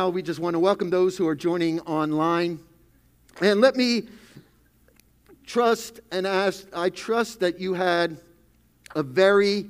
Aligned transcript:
now, 0.00 0.08
we 0.08 0.22
just 0.22 0.40
want 0.40 0.54
to 0.54 0.58
welcome 0.58 0.88
those 0.88 1.18
who 1.18 1.28
are 1.28 1.34
joining 1.34 1.78
online. 1.80 2.58
And 3.42 3.60
let 3.60 3.76
me 3.76 4.04
trust 5.44 6.00
and 6.10 6.26
ask 6.26 6.66
I 6.74 6.88
trust 6.88 7.40
that 7.40 7.60
you 7.60 7.74
had 7.74 8.16
a 8.94 9.02
very 9.02 9.68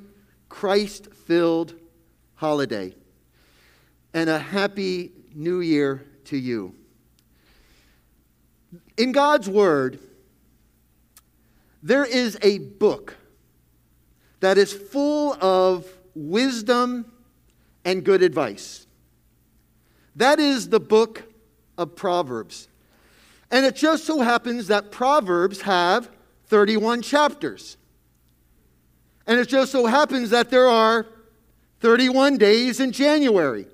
Christ 0.49 1.13
filled 1.27 1.75
holiday 2.37 2.95
and 4.15 4.31
a 4.31 4.39
happy 4.39 5.11
new 5.35 5.63
year 5.63 6.07
to 6.27 6.37
you. 6.37 6.77
In 8.97 9.11
God's 9.11 9.49
Word, 9.49 9.99
there 11.83 12.05
is 12.05 12.39
a 12.41 12.59
book 12.59 13.17
that 14.39 14.59
is 14.59 14.73
full 14.73 15.33
of 15.43 15.89
wisdom 16.15 17.11
and 17.85 18.05
good 18.05 18.23
advice. 18.23 18.87
That 20.21 20.39
is 20.39 20.69
the 20.69 20.81
book 20.81 21.23
of 21.79 21.97
Proverbs. 21.97 22.69
And 23.51 23.65
it 23.65 23.75
just 23.75 24.05
so 24.05 24.21
happens 24.21 24.67
that 24.67 24.91
Proverbs 24.91 25.63
have 25.63 26.11
31 26.49 27.01
chapters. 27.01 27.79
And 29.27 29.41
it 29.41 29.49
just 29.49 29.73
so 29.73 29.87
happens 29.87 30.29
that 30.29 30.51
there 30.51 30.69
are 30.69 31.07
31 31.81 32.37
days 32.37 32.81
in 32.81 32.93
January. 32.93 33.65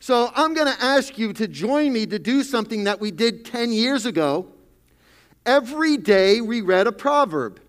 So 0.00 0.32
I'm 0.34 0.54
going 0.54 0.74
to 0.74 0.82
ask 0.82 1.18
you 1.18 1.34
to 1.34 1.46
join 1.46 1.92
me 1.92 2.06
to 2.06 2.18
do 2.18 2.42
something 2.42 2.84
that 2.84 2.98
we 2.98 3.10
did 3.10 3.44
10 3.44 3.70
years 3.70 4.06
ago. 4.06 4.46
Every 5.44 5.98
day 5.98 6.40
we 6.40 6.62
read 6.62 6.86
a 6.86 6.92
proverb. 6.92 7.60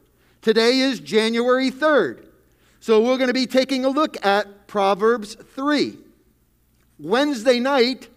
Today 0.41 0.79
is 0.79 1.01
January 1.01 1.69
3rd. 1.69 2.27
So 2.79 3.01
we're 3.01 3.17
going 3.17 3.27
to 3.27 3.33
be 3.33 3.45
taking 3.45 3.83
a 3.83 3.89
look 3.89 4.25
at 4.25 4.67
Proverbs 4.67 5.35
3. 5.35 6.04
Wednesday 7.05 7.59
night, 7.59 8.09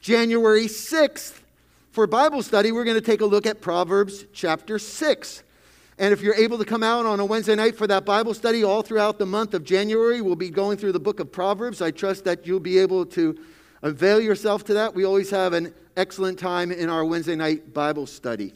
January 0.00 0.66
6th, 0.66 1.40
for 1.92 2.08
Bible 2.08 2.42
study, 2.42 2.72
we're 2.72 2.82
going 2.82 2.96
to 2.96 3.00
take 3.00 3.20
a 3.20 3.24
look 3.24 3.46
at 3.46 3.60
Proverbs 3.60 4.24
chapter 4.32 4.76
6. 4.76 5.44
And 6.00 6.12
if 6.12 6.20
you're 6.20 6.34
able 6.34 6.58
to 6.58 6.64
come 6.64 6.82
out 6.82 7.06
on 7.06 7.20
a 7.20 7.24
Wednesday 7.24 7.54
night 7.54 7.76
for 7.76 7.86
that 7.86 8.04
Bible 8.04 8.34
study 8.34 8.64
all 8.64 8.82
throughout 8.82 9.20
the 9.20 9.24
month 9.24 9.54
of 9.54 9.62
January, 9.62 10.20
we'll 10.20 10.34
be 10.34 10.50
going 10.50 10.76
through 10.76 10.90
the 10.90 10.98
book 10.98 11.20
of 11.20 11.30
Proverbs. 11.30 11.80
I 11.80 11.92
trust 11.92 12.24
that 12.24 12.44
you'll 12.44 12.58
be 12.58 12.76
able 12.78 13.06
to 13.06 13.38
avail 13.82 14.20
yourself 14.20 14.64
to 14.64 14.74
that. 14.74 14.96
We 14.96 15.04
always 15.04 15.30
have 15.30 15.52
an 15.52 15.72
excellent 15.96 16.36
time 16.36 16.72
in 16.72 16.90
our 16.90 17.04
Wednesday 17.04 17.36
night 17.36 17.72
Bible 17.72 18.08
study. 18.08 18.52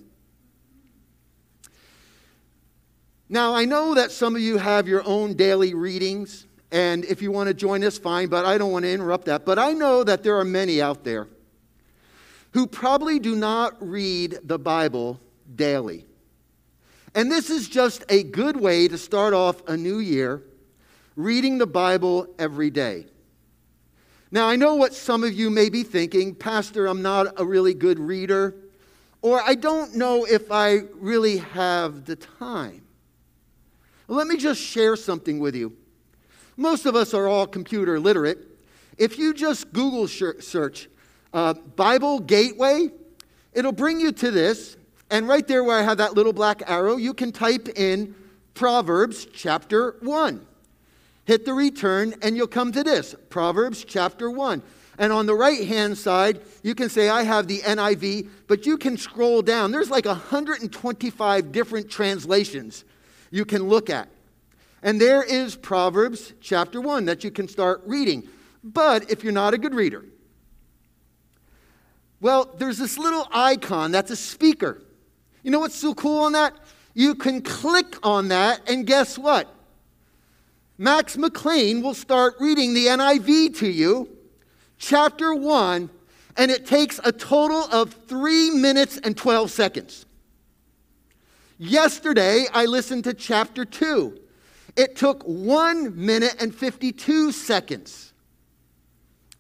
Now, 3.29 3.55
I 3.55 3.65
know 3.65 3.95
that 3.95 4.11
some 4.11 4.35
of 4.35 4.43
you 4.43 4.57
have 4.57 4.89
your 4.89 5.07
own 5.07 5.35
daily 5.35 5.73
readings, 5.73 6.48
and 6.71 7.05
if 7.07 7.23
you 7.23 7.31
want 7.31 7.49
to 7.49 7.55
join 7.55 7.83
us, 7.83 7.99
fine, 7.99 8.29
but 8.29 8.45
I 8.45 8.59
don't 8.59 8.73
want 8.73 8.85
to 8.85 8.93
interrupt 8.93 9.25
that. 9.27 9.47
But 9.47 9.59
I 9.59 9.73
know 9.73 10.05
that 10.05 10.23
there 10.23 10.39
are 10.39 10.45
many 10.45 10.83
out 10.83 11.05
there 11.05 11.29
who 12.53 12.67
probably 12.67 13.19
do 13.19 13.35
not 13.35 13.75
read 13.81 14.39
the 14.45 14.59
Bible 14.59 15.21
daily. 15.55 16.05
And 17.15 17.31
this 17.31 17.51
is 17.51 17.69
just 17.69 18.05
a 18.09 18.23
good 18.23 18.57
way 18.57 18.89
to 18.89 18.99
start 18.99 19.33
off 19.33 19.67
a 19.67 19.77
new 19.77 19.99
year 19.99 20.43
reading 21.17 21.59
the 21.59 21.67
Bible 21.67 22.27
every 22.39 22.71
day. 22.71 23.07
Now, 24.31 24.47
I 24.47 24.57
know 24.57 24.75
what 24.75 24.95
some 24.95 25.25
of 25.25 25.33
you 25.33 25.49
may 25.49 25.71
be 25.71 25.83
thinking 25.83 26.35
Pastor, 26.35 26.87
I'm 26.87 27.01
not 27.01 27.41
a 27.41 27.45
really 27.45 27.73
good 27.73 27.99
reader, 27.99 28.55
or 29.23 29.41
I 29.41 29.55
don't 29.55 29.95
know 29.97 30.27
if 30.27 30.53
I 30.53 30.83
really 30.95 31.39
have 31.39 32.05
the 32.05 32.17
time. 32.17 32.83
Let 34.07 34.27
me 34.27 34.37
just 34.37 34.61
share 34.61 34.97
something 34.97 35.39
with 35.39 35.55
you. 35.55 35.77
Most 36.59 36.87
of 36.87 36.97
us 36.97 37.15
are 37.15 37.29
all 37.29 37.47
computer 37.47 38.01
literate. 38.01 38.41
If 38.99 39.17
you 39.17 39.33
just 39.33 39.73
Google 39.73 40.09
search 40.09 40.89
uh, 41.33 41.55
Bible 41.55 42.19
Gateway, 42.19 42.91
it'll 43.53 43.71
bring 43.71 44.01
you 44.01 44.11
to 44.11 44.33
this. 44.33 44.77
And 45.09 45.29
right 45.29 45.47
there, 45.47 45.63
where 45.63 45.79
I 45.79 45.83
have 45.83 45.99
that 45.99 46.15
little 46.15 46.33
black 46.33 46.63
arrow, 46.67 46.97
you 46.97 47.15
can 47.15 47.31
type 47.31 47.69
in 47.79 48.13
Proverbs 48.55 49.29
chapter 49.33 49.99
1. 50.01 50.45
Hit 51.27 51.45
the 51.45 51.55
return, 51.55 52.17
and 52.23 52.37
you'll 52.37 52.49
come 52.49 52.73
to 52.73 52.83
this 52.83 53.15
Proverbs 53.31 53.85
chapter 53.85 54.29
1. 54.29 54.61
And 54.99 55.13
on 55.13 55.27
the 55.27 55.37
right 55.37 55.65
hand 55.65 55.97
side, 55.97 56.41
you 56.65 56.75
can 56.75 56.89
say, 56.89 57.09
I 57.09 57.23
have 57.23 57.47
the 57.47 57.61
NIV, 57.61 58.29
but 58.49 58.67
you 58.67 58.77
can 58.77 58.97
scroll 58.97 59.43
down. 59.43 59.71
There's 59.71 59.91
like 59.91 60.07
125 60.07 61.53
different 61.53 61.89
translations 61.89 62.85
you 63.31 63.45
can 63.45 63.69
look 63.69 63.91
at. 63.91 64.09
And 64.83 65.01
there 65.01 65.23
is 65.23 65.57
Proverbs 65.57 66.35
chapter 66.41 66.81
1 66.81 67.07
that 67.07 67.25
you 67.25 67.31
can 67.31 67.49
start 67.49 67.83
reading. 67.87 68.29
But 68.63 69.11
if 69.11 69.25
you're 69.25 69.33
not 69.33 69.55
a 69.55 69.59
good 69.59 69.75
reader, 69.75 70.05
well, 72.21 72.55
there's 72.59 72.79
this 72.79 72.99
little 72.99 73.29
icon 73.33 73.93
that's 73.93 74.11
a 74.11 74.17
speaker. 74.17 74.83
You 75.43 75.51
know 75.51 75.61
what's 75.61 75.77
so 75.77 75.95
cool 75.95 76.21
on 76.21 76.33
that? 76.33 76.55
You 76.95 77.15
can 77.15 77.43
click 77.43 77.97
on 78.03 78.29
that, 78.29 78.69
and 78.69 78.87
guess 78.87 79.17
what? 79.17 79.55
Max 80.77 81.17
McLean 81.17 81.83
will 81.83 81.95
start 81.95 82.35
reading 82.41 82.75
the 82.75 82.87
NIV 82.87 83.57
to 83.59 83.69
you, 83.69 84.09
chapter 84.79 85.35
1, 85.35 85.91
and 86.37 86.51
it 86.51 86.67
takes 86.67 87.01
a 87.05 87.13
total 87.13 87.65
of 87.73 87.95
3 88.07 88.51
minutes 88.51 88.99
and 88.99 89.17
12 89.17 89.51
seconds. 89.51 90.07
Yesterday, 91.59 92.47
I 92.53 92.67
listened 92.67 93.05
to 93.05 93.15
chapter 93.15 93.65
2. 93.65 94.19
It 94.79 94.95
took 94.95 95.25
1 95.25 96.07
minute 96.07 96.37
and 96.39 96.55
52 96.55 97.33
seconds. 97.33 98.13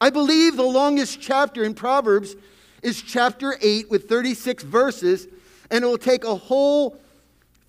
I 0.01 0.11
believe 0.11 0.57
the 0.57 0.65
longest 0.65 1.21
chapter 1.21 1.63
in 1.63 1.75
Proverbs 1.75 2.35
is 2.83 3.01
chapter 3.01 3.55
8 3.63 3.89
with 3.89 4.09
36 4.09 4.65
verses, 4.65 5.29
and 5.71 5.85
it 5.85 5.87
will 5.87 5.97
take 5.97 6.25
a 6.25 6.35
whole 6.35 6.99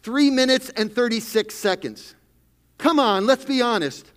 3 0.02 0.32
minutes 0.32 0.72
and 0.72 0.92
36 0.92 1.54
seconds. 1.54 2.16
Come 2.80 3.00
on, 3.00 3.28
let's 3.28 3.46
be 3.46 3.62
honest. 3.62 4.12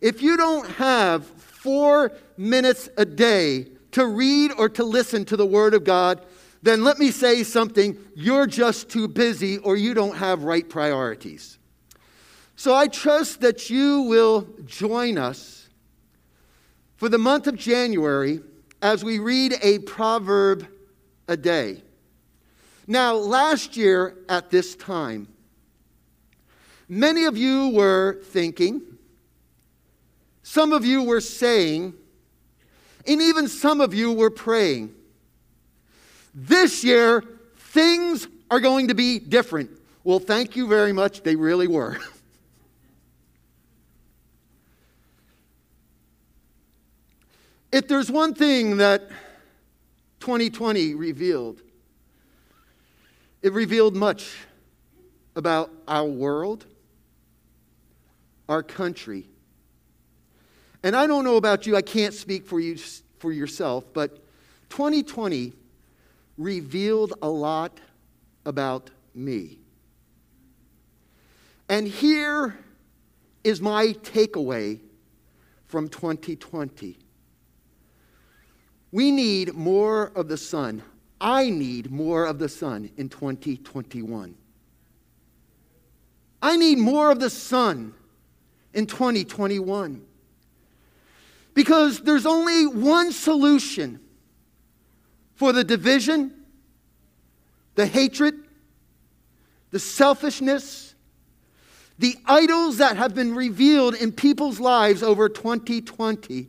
If 0.00 0.22
you 0.22 0.36
don't 0.36 0.70
have 0.70 1.26
four 1.26 2.12
minutes 2.36 2.88
a 2.96 3.04
day 3.04 3.66
to 3.90 4.06
read 4.06 4.52
or 4.56 4.68
to 4.68 4.84
listen 4.84 5.24
to 5.24 5.36
the 5.36 5.46
Word 5.46 5.74
of 5.74 5.82
God, 5.82 6.24
then 6.62 6.84
let 6.84 7.00
me 7.00 7.10
say 7.10 7.42
something. 7.42 7.98
You're 8.14 8.46
just 8.46 8.88
too 8.88 9.08
busy 9.08 9.58
or 9.58 9.76
you 9.76 9.94
don't 9.94 10.16
have 10.16 10.44
right 10.44 10.68
priorities. 10.68 11.58
So 12.56 12.74
I 12.74 12.86
trust 12.86 13.40
that 13.40 13.68
you 13.68 14.02
will 14.02 14.48
join 14.64 15.18
us 15.18 15.68
for 16.96 17.08
the 17.08 17.18
month 17.18 17.46
of 17.46 17.56
January 17.56 18.40
as 18.80 19.04
we 19.04 19.18
read 19.18 19.54
a 19.62 19.80
proverb 19.80 20.68
a 21.26 21.36
day. 21.36 21.82
Now, 22.86 23.14
last 23.14 23.76
year 23.76 24.18
at 24.28 24.50
this 24.50 24.76
time, 24.76 25.26
many 26.88 27.24
of 27.24 27.36
you 27.36 27.70
were 27.70 28.20
thinking, 28.24 28.82
some 30.42 30.72
of 30.72 30.84
you 30.84 31.02
were 31.02 31.22
saying, 31.22 31.94
and 33.06 33.22
even 33.22 33.48
some 33.48 33.80
of 33.80 33.94
you 33.94 34.12
were 34.12 34.30
praying. 34.30 34.94
This 36.34 36.84
year, 36.84 37.24
things 37.56 38.28
are 38.50 38.60
going 38.60 38.88
to 38.88 38.94
be 38.94 39.18
different. 39.18 39.70
Well, 40.04 40.18
thank 40.18 40.56
you 40.56 40.68
very 40.68 40.92
much. 40.92 41.22
They 41.22 41.36
really 41.36 41.66
were. 41.66 41.98
if 47.74 47.88
there's 47.88 48.08
one 48.08 48.32
thing 48.34 48.76
that 48.76 49.08
2020 50.20 50.94
revealed, 50.94 51.60
it 53.42 53.52
revealed 53.52 53.96
much 53.96 54.36
about 55.34 55.72
our 55.88 56.06
world, 56.06 56.66
our 58.48 58.62
country. 58.62 59.26
And 60.84 60.94
I 60.94 61.08
don't 61.08 61.24
know 61.24 61.34
about 61.34 61.66
you, 61.66 61.74
I 61.74 61.82
can't 61.82 62.14
speak 62.14 62.46
for 62.46 62.60
you 62.60 62.76
for 63.18 63.32
yourself, 63.32 63.92
but 63.92 64.22
2020 64.70 65.52
revealed 66.38 67.14
a 67.22 67.28
lot 67.28 67.80
about 68.46 68.88
me. 69.16 69.58
And 71.68 71.88
here 71.88 72.56
is 73.42 73.60
my 73.60 73.96
takeaway 74.04 74.78
from 75.66 75.88
2020. 75.88 76.98
We 78.94 79.10
need 79.10 79.54
more 79.54 80.12
of 80.14 80.28
the 80.28 80.36
Son. 80.36 80.80
I 81.20 81.50
need 81.50 81.90
more 81.90 82.26
of 82.26 82.38
the 82.38 82.48
Son 82.48 82.88
in 82.96 83.08
2021. 83.08 84.36
I 86.40 86.56
need 86.56 86.78
more 86.78 87.10
of 87.10 87.18
the 87.18 87.28
Son 87.28 87.92
in 88.72 88.86
2021. 88.86 90.00
Because 91.54 92.02
there's 92.02 92.24
only 92.24 92.68
one 92.68 93.10
solution 93.10 93.98
for 95.34 95.52
the 95.52 95.64
division, 95.64 96.32
the 97.74 97.86
hatred, 97.86 98.44
the 99.72 99.80
selfishness, 99.80 100.94
the 101.98 102.14
idols 102.26 102.76
that 102.76 102.96
have 102.96 103.12
been 103.12 103.34
revealed 103.34 103.96
in 103.96 104.12
people's 104.12 104.60
lives 104.60 105.02
over 105.02 105.28
2020. 105.28 106.46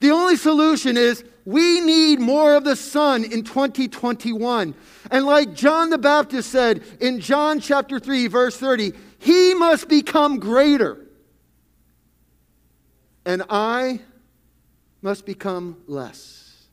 The 0.00 0.10
only 0.10 0.36
solution 0.36 0.96
is 0.96 1.22
we 1.44 1.80
need 1.80 2.20
more 2.20 2.54
of 2.54 2.64
the 2.64 2.76
Son 2.76 3.24
in 3.24 3.44
2021. 3.44 4.74
And 5.10 5.26
like 5.26 5.54
John 5.54 5.90
the 5.90 5.98
Baptist 5.98 6.50
said 6.50 6.82
in 7.00 7.20
John 7.20 7.60
chapter 7.60 8.00
3, 8.00 8.28
verse 8.28 8.56
30, 8.56 8.92
he 9.18 9.54
must 9.54 9.88
become 9.88 10.38
greater. 10.38 10.98
And 13.26 13.42
I 13.50 14.00
must 15.02 15.26
become 15.26 15.76
less. 15.86 16.66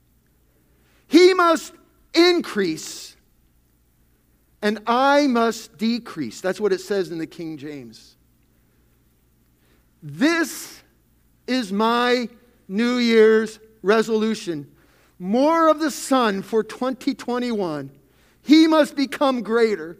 He 1.08 1.34
must 1.34 1.74
increase, 2.14 3.18
and 4.62 4.80
I 4.88 5.28
must 5.28 5.78
decrease. 5.78 6.40
That's 6.40 6.60
what 6.60 6.72
it 6.72 6.80
says 6.80 7.12
in 7.12 7.18
the 7.18 7.28
King 7.28 7.58
James. 7.58 8.16
This 10.02 10.82
is 11.48 11.74
my 11.74 12.30
New 12.70 12.96
Year's 12.96 13.60
resolution. 13.82 14.70
More 15.20 15.70
of 15.70 15.80
the 15.80 15.92
Son 15.92 16.42
for 16.42 16.64
2021. 16.64 17.92
He 18.44 18.68
must 18.68 18.96
become 18.96 19.44
greater, 19.44 19.98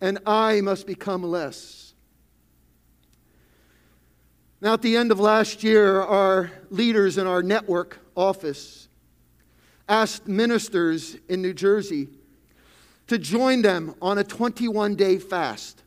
and 0.00 0.18
I 0.26 0.60
must 0.60 0.86
become 0.86 1.22
less. 1.22 1.94
Now, 4.60 4.74
at 4.74 4.82
the 4.82 4.96
end 4.96 5.10
of 5.10 5.18
last 5.18 5.64
year, 5.64 6.00
our 6.00 6.52
leaders 6.70 7.18
in 7.18 7.26
our 7.26 7.42
network 7.42 7.98
office 8.16 8.88
asked 9.88 10.28
ministers 10.28 11.16
in 11.28 11.42
New 11.42 11.52
Jersey 11.52 12.08
to 13.08 13.18
join 13.18 13.62
them 13.62 13.94
on 14.00 14.18
a 14.18 14.24
21 14.24 14.94
day 14.94 15.18
fast. 15.18 15.82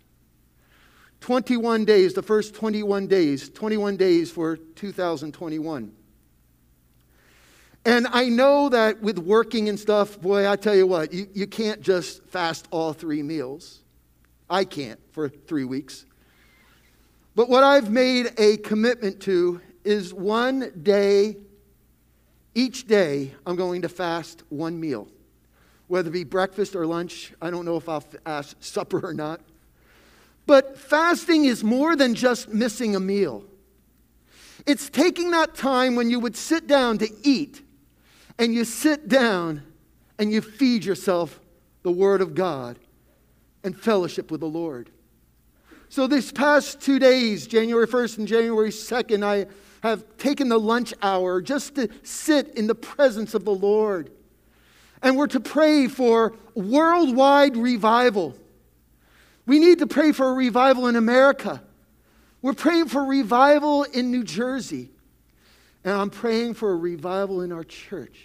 21 1.21 1.85
days, 1.85 2.13
the 2.13 2.21
first 2.21 2.53
21 2.53 3.07
days, 3.07 3.49
21 3.49 3.97
days 3.97 4.29
for 4.29 4.57
2021. 4.57 5.91
And 7.85 8.07
I 8.07 8.29
know 8.29 8.69
that 8.69 8.99
with 9.01 9.19
working 9.19 9.69
and 9.69 9.79
stuff, 9.79 10.19
boy, 10.19 10.49
I 10.49 10.55
tell 10.55 10.75
you 10.75 10.87
what, 10.87 11.13
you, 11.13 11.27
you 11.33 11.45
can't 11.45 11.81
just 11.81 12.23
fast 12.25 12.67
all 12.71 12.93
three 12.93 13.21
meals. 13.21 13.83
I 14.49 14.65
can't 14.65 14.99
for 15.11 15.29
three 15.29 15.65
weeks. 15.65 16.05
But 17.35 17.47
what 17.47 17.63
I've 17.63 17.91
made 17.91 18.33
a 18.39 18.57
commitment 18.57 19.19
to 19.21 19.61
is 19.83 20.11
one 20.13 20.71
day, 20.81 21.37
each 22.55 22.87
day, 22.87 23.35
I'm 23.45 23.55
going 23.55 23.83
to 23.83 23.89
fast 23.89 24.41
one 24.49 24.79
meal. 24.79 25.07
Whether 25.87 26.09
it 26.09 26.13
be 26.13 26.23
breakfast 26.23 26.75
or 26.75 26.87
lunch, 26.87 27.33
I 27.39 27.51
don't 27.51 27.65
know 27.65 27.77
if 27.77 27.87
I'll 27.87 28.01
fast 28.01 28.63
supper 28.63 29.05
or 29.05 29.13
not. 29.13 29.41
But 30.47 30.77
fasting 30.77 31.45
is 31.45 31.63
more 31.63 31.95
than 31.95 32.15
just 32.15 32.49
missing 32.49 32.95
a 32.95 32.99
meal. 32.99 33.43
It's 34.65 34.89
taking 34.89 35.31
that 35.31 35.53
time 35.53 35.95
when 35.95 36.09
you 36.09 36.19
would 36.19 36.35
sit 36.35 36.65
down 36.65 36.97
to 36.99 37.09
eat 37.21 37.61
and 38.37 38.53
you 38.53 38.65
sit 38.65 39.07
down 39.07 39.63
and 40.19 40.31
you 40.31 40.41
feed 40.41 40.85
yourself 40.85 41.39
the 41.83 41.91
Word 41.91 42.21
of 42.21 42.35
God 42.35 42.79
and 43.63 43.77
fellowship 43.77 44.31
with 44.31 44.41
the 44.41 44.47
Lord. 44.47 44.89
So, 45.89 46.07
this 46.07 46.31
past 46.31 46.81
two 46.81 46.99
days, 46.99 47.47
January 47.47 47.87
1st 47.87 48.17
and 48.19 48.27
January 48.27 48.69
2nd, 48.69 49.23
I 49.23 49.45
have 49.87 50.03
taken 50.17 50.49
the 50.49 50.59
lunch 50.59 50.93
hour 51.01 51.41
just 51.41 51.75
to 51.75 51.89
sit 52.03 52.55
in 52.55 52.67
the 52.67 52.75
presence 52.75 53.33
of 53.33 53.45
the 53.45 53.53
Lord. 53.53 54.11
And 55.01 55.15
we're 55.15 55.27
to 55.27 55.39
pray 55.39 55.87
for 55.87 56.33
worldwide 56.55 57.55
revival. 57.55 58.35
We 59.45 59.59
need 59.59 59.79
to 59.79 59.87
pray 59.87 60.11
for 60.11 60.29
a 60.29 60.33
revival 60.33 60.87
in 60.87 60.95
America. 60.95 61.61
We're 62.41 62.53
praying 62.53 62.87
for 62.87 63.03
revival 63.05 63.83
in 63.83 64.09
New 64.09 64.23
Jersey. 64.23 64.89
And 65.85 65.93
I'm 65.93 66.09
praying 66.09 66.55
for 66.55 66.71
a 66.71 66.75
revival 66.75 67.41
in 67.41 67.51
our 67.51 67.63
church. 67.63 68.19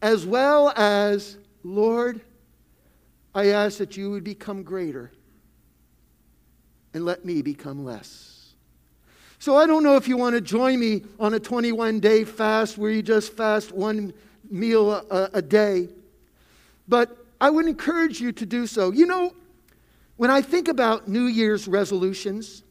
As 0.00 0.24
well 0.24 0.72
as, 0.76 1.36
Lord, 1.64 2.20
I 3.34 3.48
ask 3.48 3.78
that 3.78 3.96
you 3.96 4.12
would 4.12 4.22
become 4.22 4.62
greater 4.62 5.10
and 6.94 7.04
let 7.04 7.24
me 7.24 7.42
become 7.42 7.84
less. 7.84 8.52
So 9.40 9.56
I 9.56 9.66
don't 9.66 9.82
know 9.82 9.96
if 9.96 10.06
you 10.06 10.16
want 10.16 10.36
to 10.36 10.40
join 10.40 10.78
me 10.78 11.02
on 11.18 11.34
a 11.34 11.40
21 11.40 11.98
day 11.98 12.24
fast 12.24 12.78
where 12.78 12.90
you 12.90 13.02
just 13.02 13.32
fast 13.32 13.72
one 13.72 14.12
meal 14.48 14.92
a, 14.92 15.30
a, 15.34 15.42
day, 15.42 15.88
but 16.86 17.16
I 17.40 17.50
would 17.50 17.66
encourage 17.66 18.20
you 18.20 18.32
to 18.32 18.46
do 18.46 18.66
so. 18.66 18.92
You 18.92 19.06
know, 19.06 19.34
when 20.16 20.30
I 20.30 20.40
think 20.40 20.68
about 20.68 21.08
New 21.08 21.24
Year's 21.24 21.66
resolutions, 21.66 22.62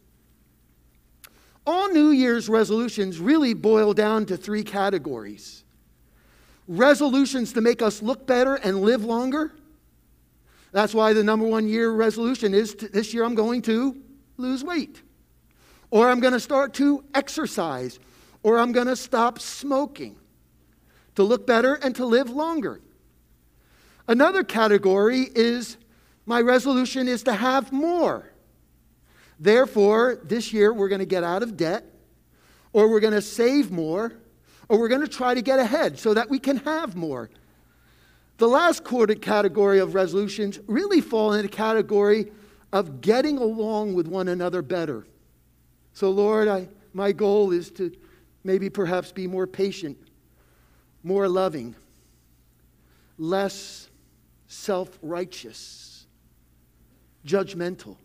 all 1.66 1.90
New 1.90 2.12
Year's 2.12 2.50
resolutions 2.50 3.20
really 3.20 3.54
boil 3.54 3.94
down 3.94 4.26
to 4.28 4.38
three 4.38 4.64
categories 4.64 5.64
resolutions 6.70 7.52
to 7.54 7.62
make 7.62 7.82
us 7.82 8.02
look 8.02 8.28
better 8.28 8.56
and 8.56 8.82
live 8.82 9.04
longer. 9.04 9.52
That's 10.72 10.94
why 10.94 11.14
the 11.14 11.24
number 11.24 11.48
one 11.48 11.68
year 11.68 11.90
resolution 11.90 12.54
is 12.54 12.76
to, 12.76 12.88
this 12.88 13.12
year 13.14 13.24
I'm 13.24 13.34
going 13.34 13.64
to 13.64 13.98
lose 14.38 14.64
weight, 14.64 15.02
or 15.90 16.10
I'm 16.10 16.20
going 16.20 16.34
to 16.34 16.40
start 16.40 16.76
to 16.76 17.04
exercise, 17.16 18.00
or 18.44 18.60
I'm 18.60 18.72
going 18.72 18.88
to 18.88 18.96
stop 18.96 19.40
smoking 19.40 20.16
to 21.16 21.24
look 21.24 21.48
better 21.48 21.74
and 21.74 21.96
to 21.96 22.06
live 22.06 22.30
longer. 22.30 22.82
Another 24.08 24.44
category 24.44 25.28
is 25.36 25.78
my 26.26 26.40
resolution 26.40 27.08
is 27.08 27.24
to 27.24 27.34
have 27.34 27.72
more. 27.72 28.32
Therefore, 29.40 30.20
this 30.24 30.52
year 30.52 30.74
we're 30.74 30.90
going 30.90 31.00
to 31.00 31.06
get 31.06 31.24
out 31.24 31.44
of 31.44 31.56
debt, 31.56 31.86
or 32.74 32.90
we're 32.90 33.00
going 33.00 33.14
to 33.14 33.22
save 33.22 33.72
more, 33.72 34.14
or 34.68 34.78
we're 34.78 34.90
going 34.90 35.02
to 35.02 35.08
try 35.08 35.34
to 35.34 35.42
get 35.42 35.60
ahead 35.60 35.98
so 35.98 36.14
that 36.14 36.30
we 36.30 36.40
can 36.40 36.58
have 36.58 36.96
more. 36.96 37.30
The 38.38 38.48
last 38.48 38.84
quarter 38.84 39.16
category 39.16 39.80
of 39.80 39.96
resolutions 39.96 40.60
really 40.68 41.02
fall 41.02 41.34
in 41.34 41.42
the 41.42 41.50
category 41.50 42.32
of 42.72 43.02
getting 43.02 43.38
along 43.38 43.94
with 43.96 44.08
one 44.08 44.28
another 44.28 44.62
better. 44.62 45.08
So, 45.94 46.12
Lord, 46.12 46.48
I, 46.48 46.70
my 46.94 47.12
goal 47.12 47.52
is 47.52 47.72
to 47.72 47.92
maybe 48.44 48.70
perhaps 48.70 49.12
be 49.12 49.28
more 49.28 49.48
patient, 49.48 49.98
more 51.04 51.28
loving, 51.28 51.76
less 53.18 53.90
self 54.48 54.98
righteous 55.02 56.06
judgmental. 57.26 57.98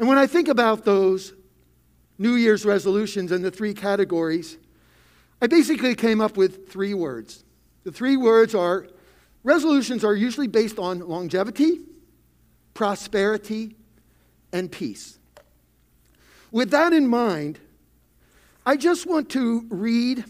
And 0.00 0.08
when 0.08 0.16
I 0.16 0.26
think 0.26 0.48
about 0.48 0.86
those 0.86 1.34
New 2.16 2.32
Year's 2.32 2.64
resolutions 2.64 3.32
and 3.32 3.44
the 3.44 3.50
three 3.50 3.74
categories, 3.74 4.56
I 5.42 5.46
basically 5.46 5.94
came 5.94 6.22
up 6.22 6.38
with 6.38 6.70
three 6.70 6.94
words. 6.94 7.44
The 7.84 7.92
three 7.92 8.16
words 8.16 8.54
are 8.54 8.86
resolutions 9.44 10.02
are 10.02 10.14
usually 10.14 10.46
based 10.46 10.78
on 10.78 11.00
longevity, 11.00 11.80
prosperity, 12.72 13.76
and 14.54 14.72
peace. 14.72 15.18
With 16.50 16.70
that 16.70 16.94
in 16.94 17.06
mind, 17.06 17.58
I 18.64 18.78
just 18.78 19.06
want 19.06 19.28
to 19.30 19.66
read 19.68 20.24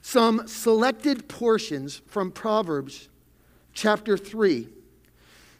some 0.00 0.46
selected 0.46 1.28
portions 1.28 2.02
from 2.06 2.30
Proverbs 2.30 3.08
chapter 3.74 4.16
3 4.16 4.68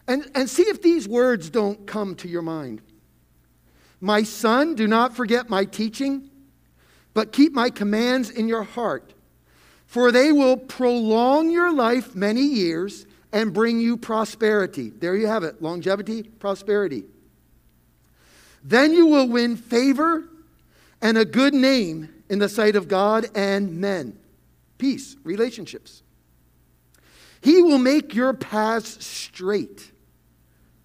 and, 0.06 0.30
and 0.36 0.48
see 0.48 0.62
if 0.62 0.80
these 0.80 1.08
words 1.08 1.50
don't 1.50 1.88
come 1.88 2.14
to 2.16 2.28
your 2.28 2.42
mind. 2.42 2.82
My 4.00 4.22
son, 4.22 4.74
do 4.74 4.86
not 4.86 5.16
forget 5.16 5.48
my 5.48 5.64
teaching, 5.64 6.30
but 7.14 7.32
keep 7.32 7.52
my 7.52 7.70
commands 7.70 8.28
in 8.30 8.46
your 8.48 8.62
heart, 8.62 9.14
for 9.86 10.12
they 10.12 10.32
will 10.32 10.56
prolong 10.56 11.50
your 11.50 11.72
life 11.72 12.14
many 12.14 12.42
years 12.42 13.06
and 13.32 13.52
bring 13.52 13.80
you 13.80 13.96
prosperity. 13.96 14.90
There 14.90 15.16
you 15.16 15.26
have 15.26 15.44
it 15.44 15.62
longevity, 15.62 16.22
prosperity. 16.24 17.04
Then 18.62 18.92
you 18.92 19.06
will 19.06 19.28
win 19.28 19.56
favor 19.56 20.24
and 21.00 21.16
a 21.16 21.24
good 21.24 21.54
name 21.54 22.08
in 22.28 22.38
the 22.38 22.48
sight 22.48 22.76
of 22.76 22.88
God 22.88 23.26
and 23.34 23.78
men. 23.80 24.18
Peace, 24.78 25.16
relationships. 25.22 26.02
He 27.40 27.62
will 27.62 27.78
make 27.78 28.14
your 28.14 28.34
paths 28.34 29.04
straight 29.04 29.92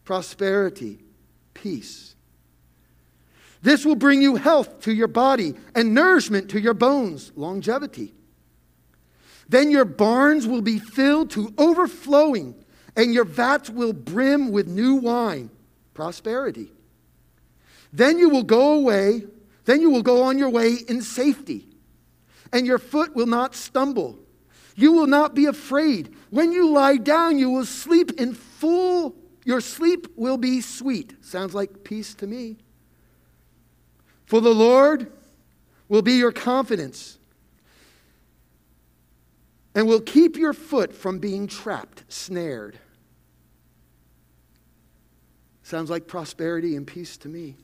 prosperity, 0.04 1.00
peace. 1.54 2.11
This 3.62 3.86
will 3.86 3.96
bring 3.96 4.22
you 4.22 4.36
health 4.36 4.82
to 4.82 4.94
your 4.94 5.08
body 5.08 5.54
and 5.76 5.94
nourishment 5.94 6.50
to 6.52 6.60
your 6.60 6.74
bones, 6.74 7.32
longevity. 7.36 8.14
Then 9.48 9.70
your 9.70 9.86
barns 9.86 10.48
will 10.48 10.62
be 10.62 10.80
filled 10.80 11.32
to 11.32 11.54
overflowing, 11.58 12.56
and 12.96 13.14
your 13.14 13.26
vats 13.26 13.70
will 13.70 13.94
brim 13.94 14.52
with 14.52 14.68
new 14.68 14.96
wine, 14.96 15.50
prosperity. 15.94 16.72
Then 17.94 18.18
you 18.18 18.30
will 18.30 18.44
go 18.44 18.74
away, 18.74 19.24
then 19.66 19.82
you 19.82 19.90
will 19.90 20.02
go 20.02 20.24
on 20.24 20.38
your 20.38 20.50
way 20.50 20.78
in 20.88 21.02
safety, 21.02 21.68
and 22.54 22.66
your 22.66 22.80
foot 22.80 23.16
will 23.16 23.28
not 23.28 23.54
stumble. 23.54 24.18
You 24.76 24.94
will 24.94 25.08
not 25.08 25.36
be 25.36 25.46
afraid. 25.46 26.16
When 26.30 26.52
you 26.52 26.70
lie 26.70 26.98
down, 26.98 27.38
you 27.38 27.50
will 27.50 27.66
sleep 27.66 28.20
in 28.20 28.34
full 28.34 29.16
your 29.44 29.62
sleep 29.62 30.08
will 30.16 30.38
be 30.38 30.62
sweet. 30.62 31.16
Sounds 31.22 31.54
like 31.54 31.84
peace 31.84 32.14
to 32.16 32.28
me. 32.28 32.58
For 34.32 34.40
the 34.40 34.56
Lord 34.56 35.12
will 35.90 36.02
be 36.02 36.14
your 36.14 36.32
confidence. 36.32 37.18
and 39.76 39.86
will 39.90 40.00
keep 40.00 40.38
your 40.38 40.54
foot 40.54 40.94
from 40.94 41.20
being 41.20 41.48
trapped, 41.48 42.06
snared. 42.08 42.80
Sounds 45.64 45.90
like 45.90 46.08
prosperity 46.08 46.78
and 46.78 46.88
peace 46.88 47.18
to 47.18 47.28
me. 47.28 47.58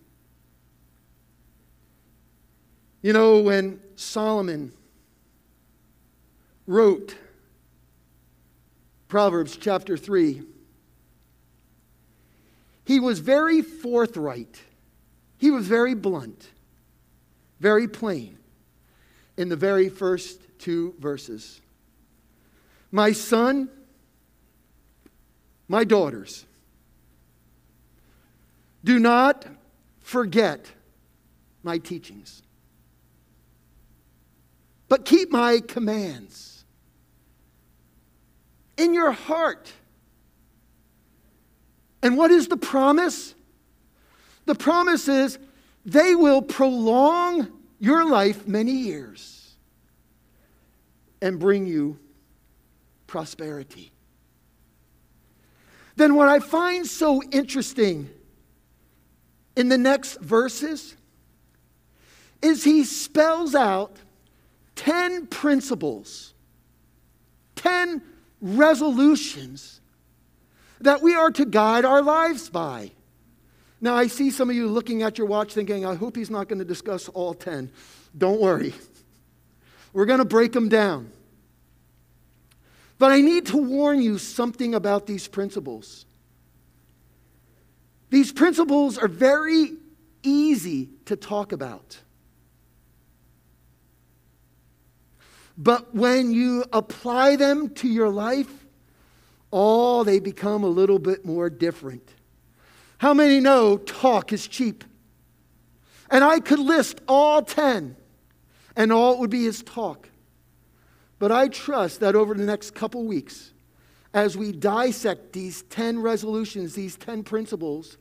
You 3.01 3.13
know, 3.13 3.39
when 3.39 3.79
Solomon 3.95 4.73
wrote 6.65 7.15
Proverbs 9.07 9.55
chapter 9.55 9.95
3, 9.95 10.41
he 12.83 12.99
was 12.99 13.19
very 13.19 13.61
forthright. 13.61 14.61
He 15.37 15.49
was 15.49 15.65
very 15.65 15.93
blunt, 15.93 16.49
very 17.59 17.87
plain 17.87 18.37
in 19.37 19.49
the 19.49 19.55
very 19.55 19.89
first 19.89 20.41
two 20.59 20.95
verses. 20.99 21.61
My 22.91 23.11
son, 23.11 23.69
my 25.67 25.83
daughters, 25.83 26.45
do 28.83 28.99
not 28.99 29.45
forget 29.99 30.71
my 31.63 31.77
teachings, 31.77 32.41
but 34.87 35.03
keep 35.03 35.31
my 35.31 35.59
commands 35.59 36.63
in 38.77 38.93
your 38.93 39.11
heart. 39.11 39.73
And 42.01 42.15
what 42.15 42.31
is 42.31 42.47
the 42.47 42.57
promise? 42.57 43.35
The 44.45 44.55
promise 44.55 45.09
is 45.09 45.37
they 45.87 46.15
will 46.15 46.41
prolong 46.41 47.47
your 47.79 48.07
life 48.07 48.45
many 48.45 48.73
years 48.73 49.55
and 51.21 51.39
bring 51.39 51.65
you 51.65 51.97
prosperity. 53.07 53.93
Then, 55.95 56.15
what 56.15 56.27
I 56.27 56.39
find 56.39 56.85
so 56.85 57.23
interesting 57.31 58.09
in 59.55 59.69
the 59.69 59.77
next 59.77 60.19
verses 60.19 60.95
is 62.41 62.65
he 62.65 62.83
spells 62.83 63.55
out 63.55 63.95
10 64.75 65.27
principles, 65.27 66.33
10 67.55 68.01
resolutions 68.41 69.79
that 70.81 71.01
we 71.01 71.15
are 71.15 71.31
to 71.31 71.45
guide 71.45 71.85
our 71.85 72.01
lives 72.03 72.49
by. 72.49 72.91
Now, 73.79 73.95
I 73.95 74.07
see 74.07 74.31
some 74.31 74.49
of 74.49 74.55
you 74.55 74.67
looking 74.67 75.03
at 75.03 75.17
your 75.17 75.27
watch 75.27 75.53
thinking, 75.53 75.85
I 75.85 75.95
hope 75.95 76.15
he's 76.15 76.31
not 76.31 76.47
going 76.47 76.59
to 76.59 76.65
discuss 76.65 77.09
all 77.09 77.33
10. 77.33 77.71
Don't 78.17 78.41
worry. 78.41 78.73
We're 79.93 80.05
going 80.05 80.19
to 80.19 80.25
break 80.25 80.51
them 80.51 80.67
down. 80.67 81.11
But 82.97 83.11
I 83.11 83.21
need 83.21 83.45
to 83.47 83.57
warn 83.57 84.01
you 84.01 84.17
something 84.17 84.73
about 84.73 85.05
these 85.05 85.27
principles. 85.27 86.05
These 88.09 88.31
principles 88.31 88.97
are 88.97 89.07
very 89.07 89.73
easy 90.23 90.89
to 91.05 91.15
talk 91.15 91.51
about. 91.51 91.99
But 95.57 95.93
when 95.93 96.31
you 96.31 96.65
apply 96.71 97.35
them 97.35 97.69
to 97.75 97.87
your 97.87 98.09
life, 98.09 98.65
oh, 99.51 100.03
they 100.03 100.19
become 100.19 100.63
a 100.63 100.67
little 100.67 100.99
bit 100.99 101.25
more 101.25 101.49
different. 101.49 102.07
How 102.99 103.13
many 103.13 103.39
know 103.39 103.77
talk 103.77 104.33
is 104.33 104.47
cheap? 104.47 104.83
And 106.09 106.23
I 106.23 106.39
could 106.39 106.59
list 106.59 107.01
all 107.07 107.41
10, 107.41 107.95
and 108.75 108.91
all 108.91 109.13
it 109.13 109.19
would 109.19 109.29
be 109.29 109.45
is 109.45 109.61
talk. 109.61 110.09
But 111.19 111.31
I 111.31 111.47
trust 111.47 111.99
that 111.99 112.15
over 112.15 112.33
the 112.33 112.45
next 112.45 112.71
couple 112.75 113.05
weeks, 113.05 113.51
as 114.13 114.37
we 114.37 114.51
dissect 114.51 115.33
these 115.33 115.63
10 115.63 115.99
resolutions, 115.99 116.73
these 116.73 116.95
10 116.95 117.23
principles, 117.23 117.97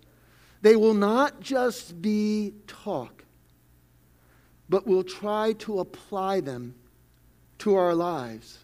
they 0.63 0.77
will 0.77 0.95
not 0.95 1.41
just 1.41 2.01
be 2.01 2.55
talk, 2.67 3.25
but 4.69 4.87
we'll 4.87 5.05
try 5.05 5.53
to 5.55 5.81
apply 5.81 6.41
them 6.41 6.75
to 7.59 7.75
our 7.75 7.95
lives. 7.95 8.59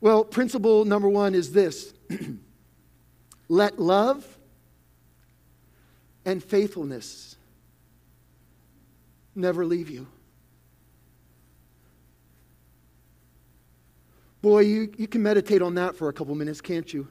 Well, 0.00 0.24
principle 0.24 0.84
number 0.84 1.08
one 1.08 1.34
is 1.34 1.52
this 1.52 1.92
let 3.48 3.78
love 3.78 4.38
and 6.24 6.42
faithfulness 6.42 7.36
never 9.34 9.64
leave 9.64 9.88
you. 9.88 10.06
Boy, 14.42 14.60
you, 14.60 14.92
you 14.96 15.08
can 15.08 15.22
meditate 15.22 15.62
on 15.62 15.74
that 15.74 15.96
for 15.96 16.08
a 16.08 16.12
couple 16.12 16.34
minutes, 16.34 16.60
can't 16.60 16.92
you? 16.92 17.08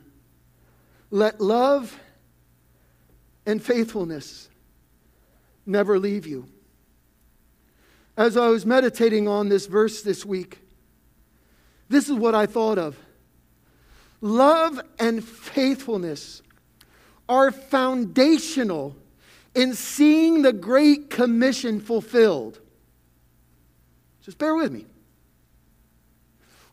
Let 1.10 1.42
love 1.42 1.98
and 3.46 3.62
faithfulness 3.62 4.50
never 5.66 6.00
leave 6.00 6.26
you. 6.26 6.48
As 8.16 8.38
I 8.38 8.48
was 8.48 8.66
meditating 8.66 9.28
on 9.28 9.50
this 9.50 9.68
verse 9.68 10.02
this 10.02 10.26
week, 10.26 10.60
this 11.90 12.10
is 12.10 12.16
what 12.16 12.36
I 12.36 12.46
thought 12.46 12.78
of. 12.78 12.98
Love 14.22 14.82
and 15.00 15.24
faithfulness 15.24 16.42
are 17.30 17.52
foundational 17.52 18.96
in 19.54 19.74
seeing 19.74 20.42
the 20.42 20.54
Great 20.54 21.10
Commission 21.10 21.80
fulfilled. 21.80 22.60
Just 24.22 24.38
bear 24.38 24.56
with 24.56 24.72
me. 24.72 24.86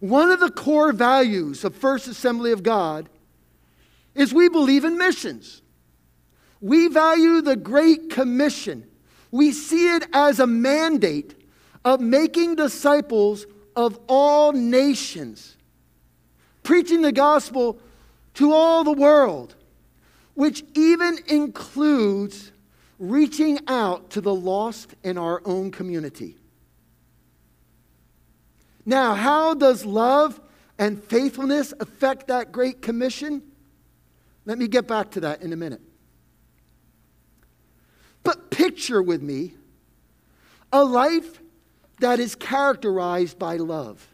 One 0.00 0.30
of 0.30 0.40
the 0.40 0.50
core 0.50 0.92
values 0.92 1.64
of 1.64 1.74
First 1.74 2.08
Assembly 2.08 2.52
of 2.52 2.62
God 2.62 3.08
is 4.14 4.34
we 4.34 4.48
believe 4.48 4.84
in 4.84 4.98
missions. 4.98 5.62
We 6.60 6.88
value 6.88 7.40
the 7.40 7.56
Great 7.56 8.10
Commission. 8.10 8.86
We 9.30 9.52
see 9.52 9.94
it 9.94 10.06
as 10.12 10.40
a 10.40 10.46
mandate 10.46 11.34
of 11.84 12.00
making 12.00 12.56
disciples 12.56 13.46
of 13.76 13.98
all 14.08 14.52
nations, 14.52 15.56
preaching 16.64 17.02
the 17.02 17.12
gospel 17.12 17.78
to 18.34 18.52
all 18.52 18.82
the 18.82 18.92
world, 18.92 19.54
which 20.34 20.64
even 20.74 21.18
includes 21.28 22.50
reaching 22.98 23.60
out 23.68 24.10
to 24.10 24.20
the 24.20 24.34
lost 24.34 24.94
in 25.04 25.16
our 25.16 25.40
own 25.44 25.70
community. 25.70 26.36
Now, 28.84 29.14
how 29.14 29.54
does 29.54 29.84
love 29.84 30.40
and 30.78 31.02
faithfulness 31.02 31.72
affect 31.78 32.26
that 32.26 32.50
great 32.50 32.82
commission? 32.82 33.42
Let 34.44 34.58
me 34.58 34.68
get 34.68 34.86
back 34.86 35.12
to 35.12 35.20
that 35.20 35.42
in 35.42 35.52
a 35.52 35.56
minute. 35.56 35.80
But 38.22 38.50
picture 38.50 39.02
with 39.02 39.22
me 39.22 39.54
a 40.72 40.84
life 40.84 41.40
that 42.00 42.18
is 42.18 42.34
characterized 42.34 43.38
by 43.38 43.56
love. 43.56 44.06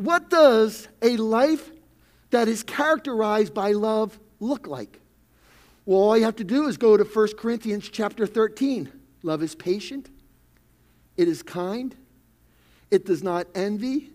What 0.00 0.30
does 0.30 0.88
a 1.02 1.16
life 1.18 1.70
that 2.30 2.48
is 2.48 2.62
characterized 2.62 3.52
by 3.52 3.72
love 3.72 4.18
look 4.40 4.66
like? 4.66 4.98
Well, 5.84 6.00
all 6.00 6.16
you 6.16 6.24
have 6.24 6.36
to 6.36 6.44
do 6.44 6.68
is 6.68 6.78
go 6.78 6.96
to 6.96 7.04
1 7.04 7.28
Corinthians 7.36 7.88
chapter 7.88 8.26
13. 8.26 8.90
Love 9.22 9.42
is 9.42 9.54
patient, 9.54 10.08
it 11.18 11.28
is 11.28 11.42
kind, 11.42 11.94
it 12.90 13.04
does 13.04 13.22
not 13.22 13.46
envy. 13.54 14.10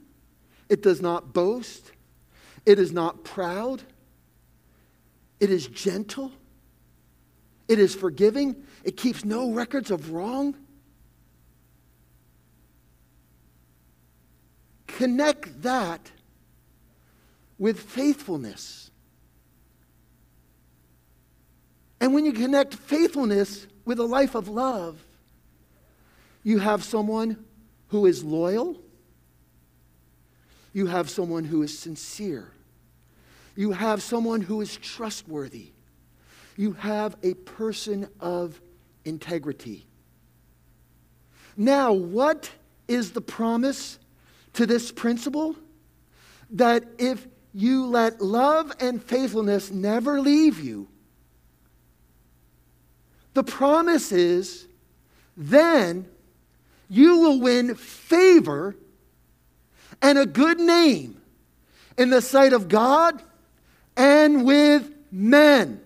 It 0.69 0.81
does 0.81 1.01
not 1.01 1.33
boast. 1.33 1.91
It 2.65 2.79
is 2.79 2.91
not 2.91 3.23
proud. 3.23 3.83
It 5.39 5.51
is 5.51 5.67
gentle. 5.67 6.31
It 7.67 7.79
is 7.79 7.93
forgiving. 7.93 8.63
It 8.83 8.97
keeps 8.97 9.23
no 9.23 9.51
records 9.51 9.91
of 9.91 10.11
wrong. 10.11 10.55
Connect 14.97 15.61
that 15.61 16.11
with 17.57 17.79
faithfulness. 17.79 18.91
And 21.99 22.13
when 22.13 22.25
you 22.25 22.31
connect 22.31 22.75
faithfulness 22.75 23.67
with 23.83 23.99
a 23.99 24.03
life 24.03 24.35
of 24.35 24.47
love, 24.47 25.03
you 26.43 26.59
have 26.59 26.83
someone 26.83 27.43
who 27.87 28.05
is 28.05 28.23
loyal. 28.23 28.81
You 30.71 30.87
have 30.87 31.09
someone 31.09 31.43
who 31.43 31.61
is 31.61 31.77
sincere. 31.77 32.51
You 33.55 33.71
have 33.71 34.01
someone 34.01 34.39
who 34.39 34.61
is 34.61 34.77
trustworthy. 34.77 35.71
You 36.55 36.73
have 36.73 37.17
a 37.21 37.33
person 37.33 38.07
of 38.21 38.61
integrity. 39.03 39.87
Now, 41.57 41.91
what 41.91 42.49
is 42.87 43.11
the 43.11 43.21
promise 43.21 43.99
to 44.55 44.65
this 44.65 44.91
principle? 44.91 45.55
That 46.51 46.83
if 46.97 47.25
you 47.53 47.85
let 47.85 48.21
love 48.21 48.71
and 48.79 49.01
faithfulness 49.01 49.71
never 49.71 50.19
leave 50.19 50.59
you, 50.59 50.87
the 53.33 53.43
promise 53.43 54.11
is 54.11 54.67
then 55.37 56.07
you 56.89 57.17
will 57.17 57.39
win 57.39 57.75
favor 57.75 58.75
and 60.01 60.17
a 60.17 60.25
good 60.25 60.59
name 60.59 61.21
in 61.97 62.09
the 62.09 62.21
sight 62.21 62.53
of 62.53 62.69
God 62.69 63.21
and 63.97 64.45
with 64.45 64.91
men. 65.11 65.81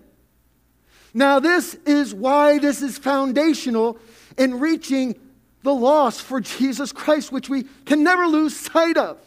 Now, 1.12 1.40
this 1.40 1.74
is 1.86 2.14
why 2.14 2.58
this 2.58 2.82
is 2.82 2.98
foundational 2.98 3.98
in 4.38 4.60
reaching 4.60 5.18
the 5.62 5.74
loss 5.74 6.20
for 6.20 6.40
Jesus 6.40 6.92
Christ, 6.92 7.32
which 7.32 7.48
we 7.48 7.64
can 7.84 8.02
never 8.02 8.26
lose 8.26 8.56
sight 8.56 8.96
of. 8.96 9.18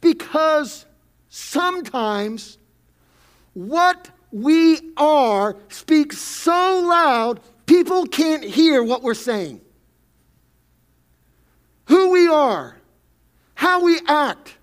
Because 0.00 0.84
sometimes 1.28 2.58
what 3.54 4.10
we 4.30 4.80
are 4.96 5.56
speaks 5.68 6.18
so 6.18 6.80
loud, 6.86 7.40
people 7.64 8.06
can't 8.06 8.44
hear 8.44 8.82
what 8.82 9.02
we're 9.02 9.14
saying. 9.14 9.60
Who 11.86 12.10
we 12.10 12.28
are, 12.28 12.76
how 13.54 13.82
we 13.82 13.98
act, 14.06 14.56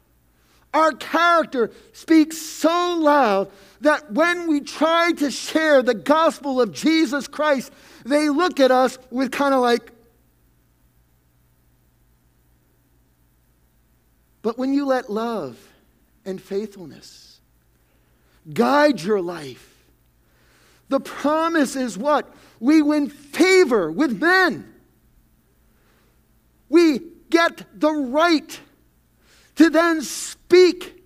our 0.73 0.91
character 0.91 1.71
speaks 1.93 2.37
so 2.37 2.97
loud 2.99 3.49
that 3.81 4.11
when 4.11 4.47
we 4.47 4.61
try 4.61 5.11
to 5.13 5.29
share 5.29 5.81
the 5.81 5.93
gospel 5.93 6.59
of 6.59 6.71
Jesus 6.71 7.27
Christ, 7.27 7.71
they 8.05 8.29
look 8.29 8.59
at 8.59 8.71
us 8.71 8.97
with 9.09 9.31
kind 9.31 9.53
of 9.53 9.61
like, 9.61 9.91
but 14.41 14.57
when 14.57 14.73
you 14.73 14.85
let 14.85 15.09
love 15.09 15.57
and 16.25 16.41
faithfulness 16.41 17.39
guide 18.53 19.01
your 19.01 19.21
life, 19.21 19.69
the 20.89 20.99
promise 20.99 21.75
is 21.75 21.97
what? 21.97 22.31
We 22.59 22.81
win 22.81 23.09
favor 23.09 23.91
with 23.91 24.21
men. 24.21 24.73
We 26.69 26.99
get 27.29 27.79
the 27.79 27.91
right 27.91 28.59
to 29.55 29.69
then 29.69 30.01
speak 30.01 31.03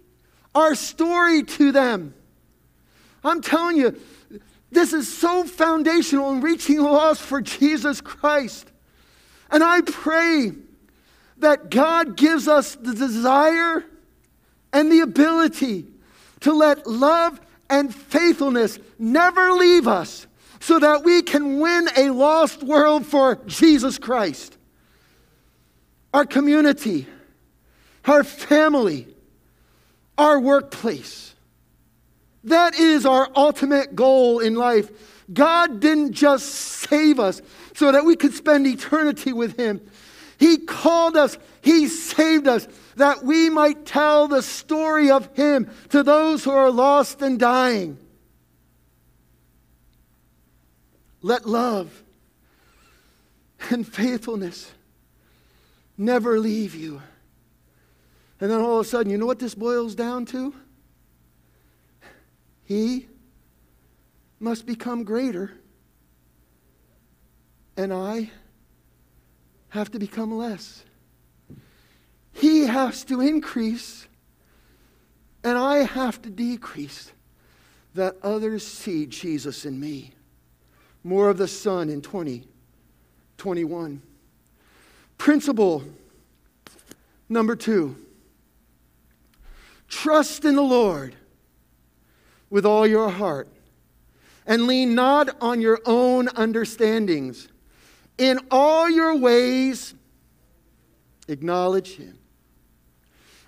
our 0.55 0.75
story 0.75 1.43
to 1.43 1.71
them. 1.71 2.13
I'm 3.23 3.41
telling 3.41 3.77
you, 3.77 3.99
this 4.71 4.93
is 4.93 5.11
so 5.15 5.43
foundational 5.45 6.31
in 6.31 6.41
reaching 6.41 6.77
the 6.77 6.83
lost 6.83 7.21
for 7.21 7.41
Jesus 7.41 8.01
Christ. 8.01 8.69
And 9.49 9.63
I 9.63 9.81
pray 9.81 10.51
that 11.37 11.69
God 11.69 12.17
gives 12.17 12.47
us 12.47 12.75
the 12.75 12.93
desire 12.93 13.85
and 14.73 14.91
the 14.91 14.99
ability 14.99 15.87
to 16.41 16.53
let 16.53 16.85
love 16.85 17.39
and 17.69 17.93
faithfulness 17.93 18.79
never 18.99 19.51
leave 19.53 19.87
us 19.87 20.27
so 20.59 20.79
that 20.79 21.03
we 21.03 21.21
can 21.21 21.59
win 21.59 21.87
a 21.95 22.09
lost 22.09 22.63
world 22.63 23.05
for 23.05 23.35
Jesus 23.45 23.97
Christ. 23.97 24.57
Our 26.13 26.25
community, 26.25 27.07
our 28.05 28.23
family, 28.23 29.07
our 30.17 30.39
workplace. 30.39 31.26
That 32.47 32.75
is 32.75 33.05
our 33.05 33.29
ultimate 33.35 33.93
goal 33.93 34.39
in 34.39 34.55
life. 34.55 34.89
God 35.31 35.81
didn't 35.81 36.13
just 36.13 36.47
save 36.47 37.19
us 37.19 37.41
so 37.75 37.91
that 37.91 38.05
we 38.05 38.15
could 38.15 38.33
spend 38.33 38.65
eternity 38.65 39.33
with 39.33 39.57
Him. 39.57 39.81
He 40.39 40.57
called 40.57 41.17
us, 41.17 41.37
He 41.61 41.87
saved 41.87 42.47
us 42.47 42.65
that 42.95 43.25
we 43.25 43.49
might 43.49 43.85
tell 43.85 44.29
the 44.29 44.41
story 44.41 45.11
of 45.11 45.27
Him 45.35 45.69
to 45.89 46.03
those 46.03 46.45
who 46.45 46.51
are 46.51 46.71
lost 46.71 47.21
and 47.21 47.37
dying. 47.37 47.97
Let 51.21 51.45
love 51.45 52.01
and 53.69 53.85
faithfulness 53.85 54.71
never 55.97 56.39
leave 56.39 56.75
you. 56.75 57.01
And 58.39 58.49
then 58.49 58.61
all 58.61 58.79
of 58.79 58.85
a 58.85 58.89
sudden, 58.89 59.11
you 59.11 59.17
know 59.17 59.25
what 59.25 59.39
this 59.39 59.53
boils 59.53 59.95
down 59.95 60.25
to? 60.27 60.53
He 62.67 63.07
must 64.41 64.65
become 64.65 65.05
greater, 65.05 65.53
and 67.77 67.93
I 67.93 68.29
have 69.69 69.89
to 69.91 69.99
become 69.99 70.37
less. 70.37 70.83
He 72.33 72.65
has 72.65 73.05
to 73.05 73.21
increase, 73.21 74.09
and 75.45 75.57
I 75.57 75.77
have 75.77 76.21
to 76.23 76.29
decrease, 76.29 77.13
that 77.93 78.17
others 78.21 78.67
see 78.67 79.05
Jesus 79.05 79.65
in 79.65 79.79
me. 79.79 80.11
More 81.05 81.29
of 81.29 81.37
the 81.37 81.47
Son 81.47 81.87
in 81.87 82.01
2021. 82.01 84.01
Principle 85.17 85.85
number 87.29 87.55
two 87.55 87.95
trust 89.87 90.43
in 90.43 90.57
the 90.57 90.61
Lord 90.61 91.15
with 92.49 92.65
all 92.65 92.87
your 92.87 93.09
heart 93.09 93.49
and 94.47 94.65
lean 94.65 94.95
not 94.95 95.29
on 95.41 95.61
your 95.61 95.79
own 95.85 96.29
understandings. 96.29 97.49
In 98.17 98.39
all 98.49 98.89
your 98.89 99.15
ways, 99.17 99.93
acknowledge 101.27 101.97
Him. 101.97 102.17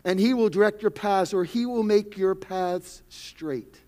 And 0.03 0.19
He 0.19 0.33
will 0.33 0.49
direct 0.49 0.81
your 0.81 0.91
paths, 0.91 1.33
or 1.33 1.45
He 1.45 1.65
will 1.65 1.83
make 1.83 2.17
your 2.17 2.35
paths 2.35 3.01
straight. 3.09 3.79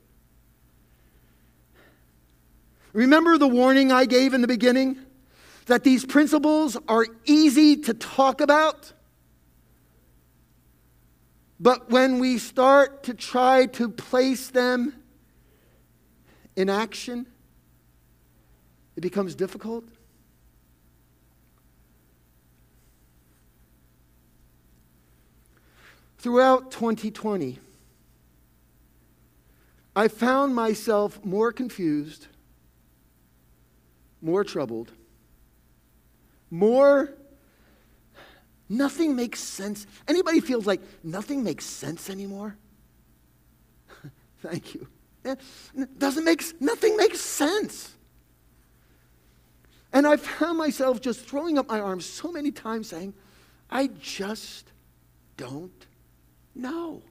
Remember 2.93 3.37
the 3.37 3.47
warning 3.47 3.91
I 3.91 4.05
gave 4.05 4.33
in 4.33 4.41
the 4.41 4.47
beginning? 4.47 4.97
That 5.67 5.83
these 5.83 6.05
principles 6.05 6.77
are 6.87 7.05
easy 7.25 7.77
to 7.77 7.93
talk 7.93 8.41
about? 8.41 8.93
But 11.59 11.89
when 11.91 12.19
we 12.19 12.39
start 12.39 13.03
to 13.03 13.13
try 13.13 13.67
to 13.67 13.87
place 13.87 14.49
them 14.49 15.00
in 16.55 16.69
action, 16.69 17.25
it 18.95 19.01
becomes 19.01 19.35
difficult. 19.35 19.85
Throughout 26.17 26.71
2020, 26.71 27.59
I 29.95 30.07
found 30.07 30.55
myself 30.55 31.23
more 31.25 31.51
confused, 31.51 32.27
more 34.21 34.43
troubled, 34.43 34.91
more 36.49 37.13
Nothing 38.71 39.17
makes 39.17 39.41
sense. 39.41 39.85
Anybody 40.07 40.39
feels 40.39 40.65
like 40.65 40.79
nothing 41.03 41.43
makes 41.43 41.65
sense 41.65 42.09
anymore? 42.09 42.55
Thank 44.41 44.73
you. 44.73 44.87
Eh, 45.23 45.35
doesn't 45.97 46.23
make 46.23 46.43
nothing 46.61 46.97
makes 46.97 47.19
sense. 47.19 47.93
And 49.93 50.07
I 50.07 50.17
found 50.17 50.57
myself 50.57 51.01
just 51.01 51.21
throwing 51.21 51.57
up 51.57 51.67
my 51.67 51.79
arms 51.79 52.05
so 52.05 52.31
many 52.31 52.51
times 52.51 52.87
saying, 52.89 53.13
I 53.69 53.87
just 53.87 54.71
don't 55.37 55.85
know. 56.55 57.01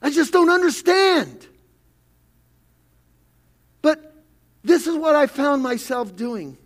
I 0.00 0.10
just 0.10 0.32
don't 0.32 0.50
understand. 0.50 1.46
But 3.82 4.14
this 4.62 4.86
is 4.86 4.96
what 4.96 5.16
I 5.16 5.26
found 5.26 5.62
myself 5.62 6.14
doing. 6.14 6.56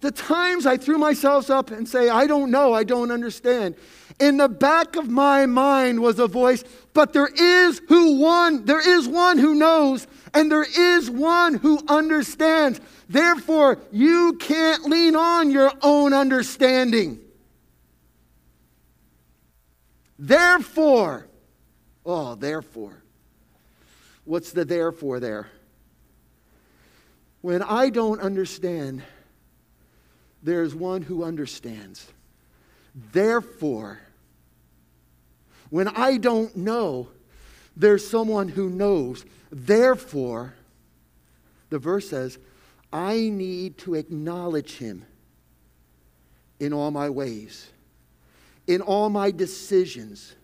The 0.00 0.10
times 0.10 0.66
I 0.66 0.76
threw 0.76 0.98
myself 0.98 1.50
up 1.50 1.70
and 1.70 1.88
say, 1.88 2.08
I 2.08 2.26
don't 2.26 2.50
know, 2.50 2.72
I 2.72 2.84
don't 2.84 3.10
understand. 3.10 3.76
In 4.20 4.36
the 4.36 4.48
back 4.48 4.96
of 4.96 5.08
my 5.10 5.46
mind 5.46 6.00
was 6.00 6.18
a 6.18 6.28
voice, 6.28 6.62
but 6.92 7.12
there 7.12 7.28
is 7.28 7.80
who 7.88 8.20
one, 8.20 8.64
there 8.64 8.80
is 8.80 9.08
one 9.08 9.38
who 9.38 9.54
knows, 9.54 10.06
and 10.32 10.50
there 10.50 10.64
is 10.64 11.10
one 11.10 11.54
who 11.54 11.80
understands. 11.88 12.80
Therefore, 13.08 13.78
you 13.90 14.34
can't 14.34 14.84
lean 14.84 15.16
on 15.16 15.50
your 15.50 15.72
own 15.82 16.12
understanding. 16.12 17.20
Therefore, 20.18 21.26
oh, 22.06 22.36
therefore. 22.36 23.02
What's 24.24 24.52
the 24.52 24.64
therefore 24.64 25.20
there? 25.20 25.48
When 27.42 27.62
I 27.62 27.90
don't 27.90 28.20
understand, 28.20 29.02
there's 30.42 30.74
one 30.74 31.02
who 31.02 31.24
understands. 31.24 32.06
Therefore, 32.94 34.00
when 35.70 35.88
I 35.88 36.18
don't 36.18 36.56
know, 36.56 37.08
there's 37.76 38.06
someone 38.06 38.48
who 38.48 38.70
knows. 38.70 39.24
Therefore, 39.50 40.54
the 41.70 41.78
verse 41.78 42.08
says, 42.08 42.38
I 42.92 43.28
need 43.30 43.78
to 43.78 43.94
acknowledge 43.94 44.76
him 44.76 45.04
in 46.60 46.72
all 46.72 46.92
my 46.92 47.10
ways, 47.10 47.68
in 48.68 48.80
all 48.80 49.10
my 49.10 49.32
decisions, 49.32 50.36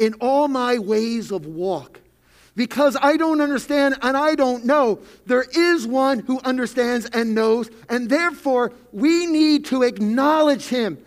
in 0.00 0.14
all 0.14 0.48
my 0.48 0.78
ways 0.78 1.30
of 1.30 1.46
walk. 1.46 2.00
because 2.56 2.96
I 3.00 3.16
don't 3.16 3.40
understand 3.40 3.96
and 4.02 4.16
I 4.16 4.34
don't 4.34 4.64
know. 4.64 5.00
There 5.26 5.44
is 5.54 5.86
one 5.86 6.18
who 6.20 6.40
understands 6.40 7.06
and 7.06 7.34
knows, 7.34 7.70
and 7.88 8.10
therefore 8.10 8.72
we 8.92 9.26
need 9.26 9.64
to 9.66 9.82
acknowledge 9.82 10.66
him. 10.66 10.98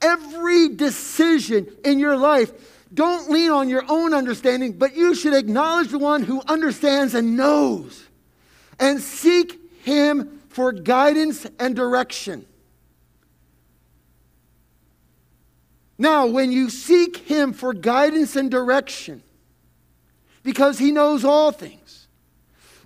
Every 0.00 0.68
decision 0.68 1.66
in 1.84 1.98
your 1.98 2.16
life, 2.16 2.52
don't 2.92 3.30
lean 3.30 3.50
on 3.50 3.68
your 3.68 3.84
own 3.88 4.14
understanding, 4.14 4.72
but 4.72 4.96
you 4.96 5.14
should 5.14 5.34
acknowledge 5.34 5.88
the 5.88 5.98
one 5.98 6.22
who 6.22 6.42
understands 6.46 7.14
and 7.14 7.36
knows 7.36 8.04
and 8.78 9.00
seek 9.00 9.58
him 9.82 10.40
for 10.48 10.72
guidance 10.72 11.46
and 11.58 11.74
direction. 11.74 12.46
Now, 15.98 16.26
when 16.26 16.52
you 16.52 16.70
seek 16.70 17.16
him 17.16 17.52
for 17.52 17.74
guidance 17.74 18.36
and 18.36 18.50
direction, 18.50 19.22
because 20.42 20.78
he 20.78 20.92
knows 20.92 21.24
all 21.24 21.52
things. 21.52 22.06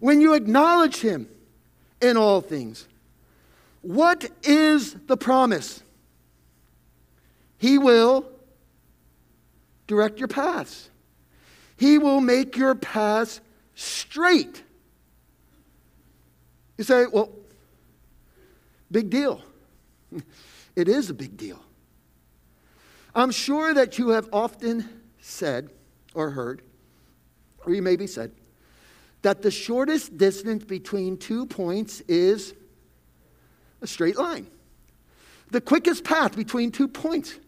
When 0.01 0.20
you 0.20 0.35
acknowledge 0.35 0.96
him 0.96 1.29
in 2.01 2.16
all 2.16 2.40
things, 2.40 2.88
what 3.83 4.29
is 4.42 4.94
the 5.07 5.16
promise? 5.16 5.83
He 7.62 7.79
will 7.79 8.29
direct 9.87 10.18
your 10.18 10.27
paths. 10.27 10.90
He 11.77 11.96
will 11.96 12.20
make 12.20 12.57
your 12.57 12.75
paths 12.75 13.40
straight. 13.77 14.64
You 16.77 16.83
say, 16.83 17.07
well, 17.07 17.31
big 18.90 19.09
deal. 19.09 19.40
It 20.75 20.88
is 20.88 21.11
a 21.11 21.14
big 21.14 21.37
deal. 21.37 21.62
I'm 23.14 23.31
sure 23.31 23.75
that 23.75 23.98
you 23.98 24.09
have 24.09 24.27
often 24.33 24.88
said 25.20 25.68
or 26.14 26.31
heard 26.31 26.62
or 27.66 27.75
you 27.75 27.83
may 27.83 27.96
be 27.96 28.07
said, 28.07 28.33
that 29.22 29.42
the 29.42 29.51
shortest 29.51 30.16
distance 30.16 30.64
between 30.64 31.16
two 31.16 31.46
points 31.46 32.01
is 32.09 32.55
a 33.81 33.87
straight 33.87 34.16
line. 34.16 34.46
The 35.51 35.61
quickest 35.61 36.05
path 36.05 36.35
between 36.35 36.72
two 36.72 36.88
points, 36.88 37.38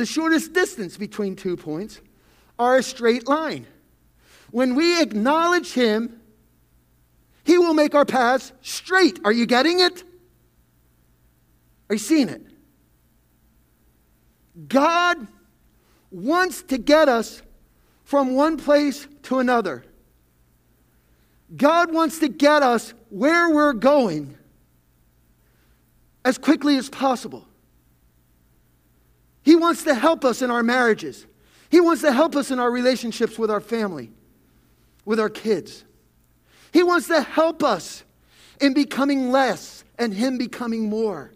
the 0.00 0.06
shortest 0.06 0.54
distance 0.54 0.96
between 0.96 1.36
two 1.36 1.56
points, 1.56 2.00
are 2.58 2.78
a 2.78 2.82
straight 2.82 3.28
line. 3.28 3.66
When 4.50 4.74
we 4.74 5.00
acknowledge 5.00 5.72
Him, 5.72 6.20
He 7.44 7.58
will 7.58 7.74
make 7.74 7.94
our 7.94 8.06
paths 8.06 8.52
straight. 8.62 9.20
Are 9.24 9.32
you 9.32 9.46
getting 9.46 9.80
it? 9.80 10.02
Are 11.88 11.94
you 11.94 11.98
seeing 11.98 12.28
it? 12.28 12.42
God 14.68 15.26
wants 16.10 16.62
to 16.62 16.78
get 16.78 17.08
us 17.08 17.42
from 18.04 18.34
one 18.34 18.56
place 18.56 19.06
to 19.24 19.38
another. 19.38 19.84
God 21.56 21.92
wants 21.92 22.18
to 22.20 22.28
get 22.28 22.62
us 22.62 22.94
where 23.10 23.50
we're 23.50 23.74
going 23.74 24.36
as 26.24 26.38
quickly 26.38 26.76
as 26.76 26.88
possible. 26.88 27.46
He 29.42 29.56
wants 29.56 29.84
to 29.84 29.94
help 29.94 30.24
us 30.24 30.42
in 30.42 30.50
our 30.50 30.62
marriages. 30.62 31.26
He 31.70 31.80
wants 31.80 32.02
to 32.02 32.12
help 32.12 32.36
us 32.36 32.50
in 32.50 32.58
our 32.58 32.70
relationships 32.70 33.38
with 33.38 33.50
our 33.50 33.60
family, 33.60 34.10
with 35.04 35.20
our 35.20 35.30
kids. 35.30 35.84
He 36.72 36.82
wants 36.82 37.06
to 37.08 37.22
help 37.22 37.62
us 37.62 38.04
in 38.60 38.74
becoming 38.74 39.30
less 39.30 39.84
and 39.98 40.12
Him 40.12 40.38
becoming 40.38 40.88
more. 40.88 41.32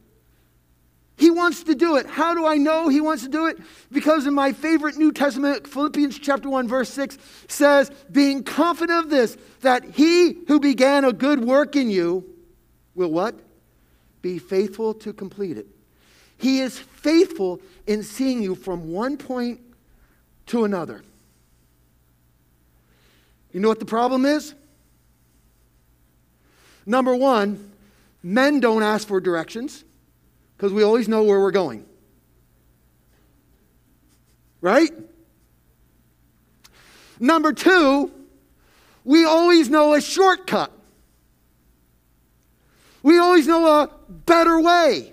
He 1.16 1.30
wants 1.30 1.62
to 1.64 1.74
do 1.74 1.96
it. 1.96 2.06
How 2.06 2.34
do 2.34 2.44
I 2.44 2.56
know 2.56 2.88
he 2.88 3.00
wants 3.00 3.22
to 3.22 3.28
do 3.28 3.46
it? 3.46 3.58
Because 3.92 4.26
in 4.26 4.34
my 4.34 4.52
favorite 4.52 4.96
New 4.96 5.12
Testament, 5.12 5.66
Philippians 5.66 6.18
chapter 6.18 6.50
1 6.50 6.66
verse 6.66 6.90
6 6.90 7.18
says, 7.46 7.90
"Being 8.10 8.42
confident 8.42 9.04
of 9.04 9.10
this, 9.10 9.36
that 9.60 9.84
he 9.94 10.32
who 10.48 10.58
began 10.58 11.04
a 11.04 11.12
good 11.12 11.44
work 11.44 11.76
in 11.76 11.88
you 11.88 12.24
will 12.96 13.12
what? 13.12 13.38
Be 14.22 14.38
faithful 14.38 14.92
to 14.94 15.12
complete 15.12 15.56
it." 15.56 15.68
He 16.36 16.60
is 16.60 16.78
faithful 16.78 17.60
in 17.86 18.02
seeing 18.02 18.42
you 18.42 18.54
from 18.54 18.92
one 18.92 19.16
point 19.16 19.60
to 20.46 20.64
another. 20.64 21.02
You 23.52 23.60
know 23.60 23.68
what 23.68 23.78
the 23.78 23.86
problem 23.86 24.24
is? 24.24 24.54
Number 26.86 27.14
1, 27.14 27.72
men 28.22 28.60
don't 28.60 28.82
ask 28.82 29.06
for 29.06 29.20
directions 29.20 29.84
because 30.56 30.72
we 30.72 30.82
always 30.82 31.08
know 31.08 31.22
where 31.22 31.40
we're 31.40 31.50
going. 31.50 31.86
Right? 34.60 34.90
Number 37.20 37.52
two, 37.52 38.10
we 39.04 39.24
always 39.24 39.68
know 39.68 39.94
a 39.94 40.00
shortcut. 40.00 40.72
We 43.02 43.18
always 43.18 43.46
know 43.46 43.82
a 43.82 43.90
better 44.08 44.58
way. 44.60 45.12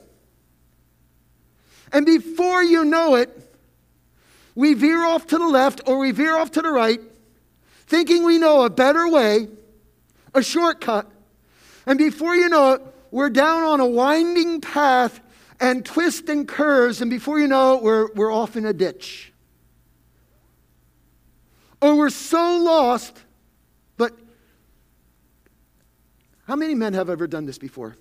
And 1.91 2.05
before 2.05 2.63
you 2.63 2.85
know 2.85 3.15
it, 3.15 3.29
we 4.55 4.73
veer 4.73 5.03
off 5.03 5.27
to 5.27 5.37
the 5.37 5.47
left 5.47 5.81
or 5.87 5.97
we 5.97 6.11
veer 6.11 6.37
off 6.37 6.51
to 6.51 6.61
the 6.61 6.71
right, 6.71 6.99
thinking 7.87 8.23
we 8.23 8.37
know 8.37 8.63
a 8.63 8.69
better 8.69 9.07
way, 9.09 9.47
a 10.33 10.41
shortcut. 10.41 11.09
And 11.85 11.97
before 11.97 12.35
you 12.35 12.49
know 12.49 12.73
it, 12.73 12.81
we're 13.11 13.29
down 13.29 13.63
on 13.63 13.79
a 13.79 13.85
winding 13.85 14.61
path 14.61 15.19
and 15.59 15.85
twists 15.85 16.29
and 16.29 16.47
curves, 16.47 17.01
and 17.01 17.11
before 17.11 17.39
you 17.39 17.47
know 17.47 17.77
it, 17.77 17.83
we're, 17.83 18.11
we're 18.13 18.31
off 18.33 18.55
in 18.55 18.65
a 18.65 18.73
ditch. 18.73 19.31
Or 21.81 21.95
we're 21.95 22.09
so 22.09 22.57
lost, 22.57 23.15
but 23.97 24.17
how 26.47 26.55
many 26.55 26.73
men 26.73 26.93
have 26.93 27.09
ever 27.09 27.27
done 27.27 27.45
this 27.45 27.57
before? 27.57 27.95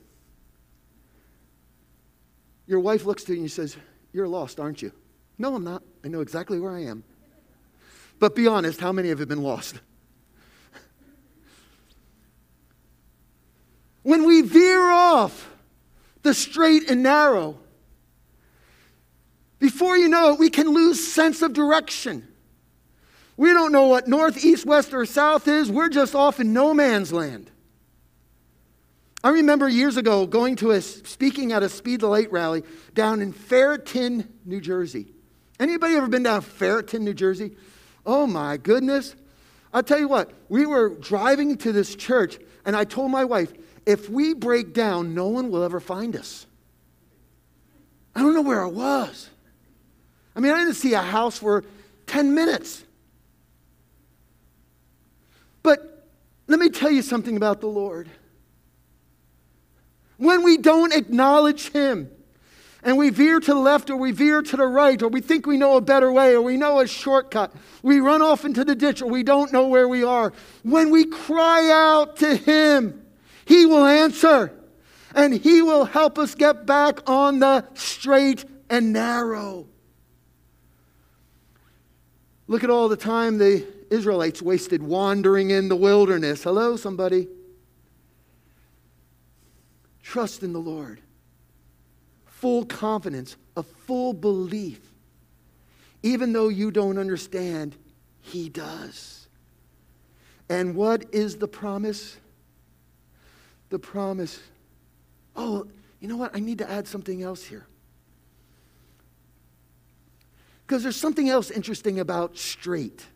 Your 2.70 2.80
wife 2.80 3.04
looks 3.04 3.24
to 3.24 3.34
you 3.34 3.40
and 3.40 3.50
says, 3.50 3.76
You're 4.12 4.28
lost, 4.28 4.60
aren't 4.60 4.80
you? 4.80 4.92
No, 5.38 5.56
I'm 5.56 5.64
not. 5.64 5.82
I 6.04 6.08
know 6.08 6.20
exactly 6.20 6.60
where 6.60 6.70
I 6.70 6.84
am. 6.84 7.02
But 8.20 8.36
be 8.36 8.46
honest, 8.46 8.80
how 8.80 8.92
many 8.92 9.08
have 9.08 9.18
been 9.26 9.42
lost? 9.42 9.80
when 14.04 14.24
we 14.24 14.42
veer 14.42 14.88
off, 14.88 15.50
the 16.22 16.32
straight 16.32 16.88
and 16.88 17.02
narrow. 17.02 17.58
Before 19.58 19.96
you 19.96 20.08
know 20.08 20.34
it, 20.34 20.38
we 20.38 20.48
can 20.48 20.68
lose 20.68 21.04
sense 21.04 21.42
of 21.42 21.52
direction. 21.52 22.28
We 23.36 23.52
don't 23.52 23.72
know 23.72 23.88
what 23.88 24.06
north, 24.06 24.44
east, 24.44 24.64
west, 24.64 24.94
or 24.94 25.04
south 25.06 25.48
is. 25.48 25.72
We're 25.72 25.88
just 25.88 26.14
off 26.14 26.38
in 26.38 26.52
no 26.52 26.72
man's 26.72 27.12
land. 27.12 27.50
I 29.22 29.30
remember 29.30 29.68
years 29.68 29.96
ago 29.96 30.26
going 30.26 30.56
to 30.56 30.70
a 30.70 30.80
speaking 30.80 31.52
at 31.52 31.62
a 31.62 31.68
Speed 31.68 32.00
the 32.00 32.06
Light 32.06 32.32
rally 32.32 32.62
down 32.94 33.20
in 33.20 33.32
Fairton, 33.32 34.26
New 34.46 34.60
Jersey. 34.60 35.12
Anybody 35.58 35.94
ever 35.94 36.08
been 36.08 36.22
down 36.22 36.40
Fairton, 36.40 37.00
New 37.00 37.12
Jersey? 37.12 37.52
Oh 38.06 38.26
my 38.26 38.56
goodness. 38.56 39.14
I'll 39.74 39.82
tell 39.82 39.98
you 39.98 40.08
what, 40.08 40.32
we 40.48 40.66
were 40.66 40.96
driving 40.96 41.56
to 41.58 41.70
this 41.70 41.94
church, 41.94 42.38
and 42.64 42.74
I 42.74 42.84
told 42.84 43.10
my 43.10 43.24
wife, 43.24 43.52
if 43.86 44.08
we 44.08 44.34
break 44.34 44.72
down, 44.72 45.14
no 45.14 45.28
one 45.28 45.50
will 45.50 45.62
ever 45.62 45.80
find 45.80 46.16
us. 46.16 46.46
I 48.14 48.20
don't 48.20 48.34
know 48.34 48.42
where 48.42 48.62
I 48.62 48.66
was. 48.66 49.28
I 50.34 50.40
mean, 50.40 50.52
I 50.52 50.58
didn't 50.58 50.74
see 50.74 50.94
a 50.94 51.02
house 51.02 51.38
for 51.38 51.64
10 52.06 52.34
minutes. 52.34 52.84
But 55.62 56.08
let 56.48 56.58
me 56.58 56.68
tell 56.70 56.90
you 56.90 57.02
something 57.02 57.36
about 57.36 57.60
the 57.60 57.68
Lord. 57.68 58.08
When 60.20 60.44
we 60.44 60.58
don't 60.58 60.92
acknowledge 60.92 61.70
Him, 61.70 62.10
and 62.82 62.98
we 62.98 63.08
veer 63.08 63.40
to 63.40 63.54
the 63.54 63.58
left 63.58 63.88
or 63.88 63.96
we 63.96 64.12
veer 64.12 64.42
to 64.42 64.56
the 64.56 64.66
right, 64.66 65.00
or 65.02 65.08
we 65.08 65.22
think 65.22 65.46
we 65.46 65.56
know 65.56 65.78
a 65.78 65.80
better 65.80 66.12
way, 66.12 66.34
or 66.34 66.42
we 66.42 66.58
know 66.58 66.78
a 66.80 66.86
shortcut, 66.86 67.54
we 67.82 68.00
run 68.00 68.20
off 68.20 68.44
into 68.44 68.62
the 68.62 68.74
ditch, 68.74 69.00
or 69.00 69.08
we 69.08 69.22
don't 69.22 69.50
know 69.50 69.66
where 69.66 69.88
we 69.88 70.04
are. 70.04 70.34
When 70.62 70.90
we 70.90 71.06
cry 71.06 71.70
out 71.70 72.18
to 72.18 72.36
Him, 72.36 73.02
he 73.46 73.64
will 73.64 73.86
answer 73.86 74.52
and 75.14 75.32
He 75.32 75.62
will 75.62 75.86
help 75.86 76.18
us 76.18 76.34
get 76.34 76.66
back 76.66 77.08
on 77.08 77.38
the 77.38 77.64
straight 77.72 78.44
and 78.68 78.92
narrow. 78.92 79.66
Look 82.46 82.62
at 82.62 82.68
all 82.68 82.90
the 82.90 82.96
time 82.96 83.38
the 83.38 83.66
Israelites 83.90 84.42
wasted 84.42 84.82
wandering 84.82 85.48
in 85.48 85.70
the 85.70 85.76
wilderness. 85.76 86.42
Hello, 86.42 86.76
somebody. 86.76 87.26
Trust 90.02 90.42
in 90.42 90.52
the 90.52 90.60
Lord. 90.60 91.00
Full 92.26 92.64
confidence, 92.64 93.36
a 93.56 93.62
full 93.62 94.12
belief. 94.12 94.80
Even 96.02 96.32
though 96.32 96.48
you 96.48 96.70
don't 96.70 96.98
understand, 96.98 97.76
He 98.20 98.48
does. 98.48 99.28
And 100.48 100.74
what 100.74 101.14
is 101.14 101.36
the 101.36 101.48
promise? 101.48 102.16
the 103.70 103.78
promise. 103.78 104.38
Oh, 105.34 105.66
you 106.00 106.08
know 106.08 106.16
what? 106.16 106.36
I 106.36 106.40
need 106.40 106.58
to 106.58 106.70
add 106.70 106.86
something 106.86 107.22
else 107.22 107.44
here. 107.44 107.66
Because 110.66 110.82
there's 110.82 110.96
something 110.96 111.28
else 111.28 111.50
interesting 111.50 111.98
about 111.98 112.36
straight. 112.36 113.06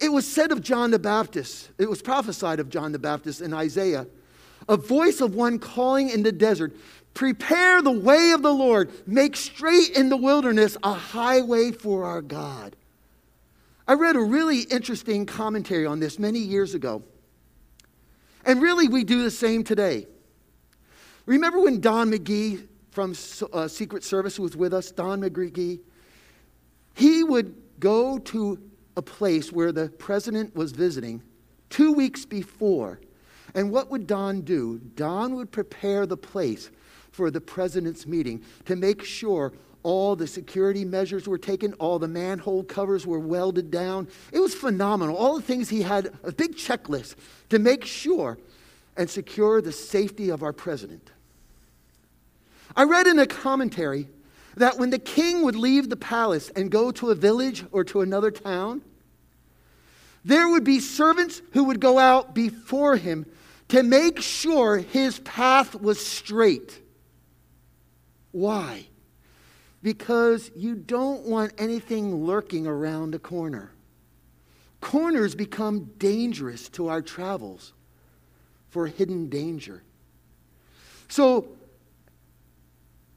It 0.00 0.10
was 0.10 0.26
said 0.26 0.52
of 0.52 0.60
John 0.60 0.90
the 0.90 0.98
Baptist, 0.98 1.70
it 1.78 1.88
was 1.88 2.02
prophesied 2.02 2.60
of 2.60 2.68
John 2.68 2.92
the 2.92 2.98
Baptist 2.98 3.40
in 3.40 3.54
Isaiah, 3.54 4.06
a 4.68 4.76
voice 4.76 5.20
of 5.20 5.34
one 5.34 5.58
calling 5.58 6.10
in 6.10 6.22
the 6.22 6.32
desert, 6.32 6.76
prepare 7.14 7.82
the 7.82 7.90
way 7.90 8.32
of 8.32 8.42
the 8.42 8.52
Lord, 8.52 8.90
make 9.06 9.36
straight 9.36 9.90
in 9.90 10.08
the 10.08 10.16
wilderness 10.16 10.76
a 10.82 10.92
highway 10.92 11.72
for 11.72 12.04
our 12.04 12.22
God. 12.22 12.76
I 13.88 13.94
read 13.94 14.16
a 14.16 14.20
really 14.20 14.62
interesting 14.62 15.26
commentary 15.26 15.86
on 15.86 16.00
this 16.00 16.18
many 16.18 16.40
years 16.40 16.74
ago. 16.74 17.02
And 18.44 18.60
really, 18.60 18.88
we 18.88 19.04
do 19.04 19.22
the 19.22 19.30
same 19.30 19.64
today. 19.64 20.06
Remember 21.26 21.60
when 21.60 21.80
Don 21.80 22.10
McGee 22.10 22.66
from 22.90 23.14
uh, 23.52 23.68
Secret 23.68 24.04
Service 24.04 24.38
was 24.38 24.56
with 24.56 24.72
us, 24.72 24.90
Don 24.90 25.20
McGee? 25.20 25.80
He 26.94 27.24
would 27.24 27.54
go 27.78 28.18
to 28.18 28.58
a 28.96 29.02
place 29.02 29.52
where 29.52 29.72
the 29.72 29.88
president 29.88 30.54
was 30.54 30.72
visiting 30.72 31.22
two 31.68 31.92
weeks 31.92 32.24
before. 32.24 33.00
And 33.56 33.70
what 33.72 33.90
would 33.90 34.06
Don 34.06 34.42
do? 34.42 34.78
Don 34.94 35.34
would 35.34 35.50
prepare 35.50 36.04
the 36.04 36.16
place 36.16 36.70
for 37.10 37.30
the 37.30 37.40
president's 37.40 38.06
meeting 38.06 38.44
to 38.66 38.76
make 38.76 39.02
sure 39.02 39.54
all 39.82 40.14
the 40.14 40.26
security 40.26 40.84
measures 40.84 41.26
were 41.26 41.38
taken, 41.38 41.72
all 41.74 41.98
the 41.98 42.06
manhole 42.08 42.62
covers 42.64 43.06
were 43.06 43.18
welded 43.18 43.70
down. 43.70 44.08
It 44.30 44.40
was 44.40 44.54
phenomenal. 44.54 45.16
All 45.16 45.36
the 45.36 45.42
things 45.42 45.70
he 45.70 45.82
had, 45.82 46.12
a 46.22 46.32
big 46.32 46.56
checklist 46.56 47.14
to 47.48 47.58
make 47.58 47.84
sure 47.84 48.36
and 48.96 49.08
secure 49.08 49.62
the 49.62 49.72
safety 49.72 50.28
of 50.28 50.42
our 50.42 50.52
president. 50.52 51.10
I 52.76 52.82
read 52.82 53.06
in 53.06 53.18
a 53.18 53.26
commentary 53.26 54.08
that 54.56 54.76
when 54.78 54.90
the 54.90 54.98
king 54.98 55.42
would 55.42 55.56
leave 55.56 55.88
the 55.88 55.96
palace 55.96 56.50
and 56.50 56.70
go 56.70 56.90
to 56.90 57.10
a 57.10 57.14
village 57.14 57.64
or 57.72 57.84
to 57.84 58.02
another 58.02 58.30
town, 58.30 58.82
there 60.24 60.48
would 60.48 60.64
be 60.64 60.80
servants 60.80 61.40
who 61.52 61.64
would 61.64 61.80
go 61.80 61.98
out 61.98 62.34
before 62.34 62.96
him 62.96 63.24
to 63.68 63.82
make 63.82 64.20
sure 64.20 64.78
his 64.78 65.18
path 65.20 65.74
was 65.74 66.04
straight. 66.04 66.80
Why? 68.32 68.86
Because 69.82 70.50
you 70.54 70.74
don't 70.74 71.22
want 71.22 71.52
anything 71.58 72.24
lurking 72.24 72.66
around 72.66 73.14
a 73.14 73.18
corner. 73.18 73.72
Corners 74.80 75.34
become 75.34 75.90
dangerous 75.98 76.68
to 76.70 76.88
our 76.88 77.02
travels 77.02 77.72
for 78.68 78.86
hidden 78.86 79.28
danger. 79.28 79.82
So, 81.08 81.48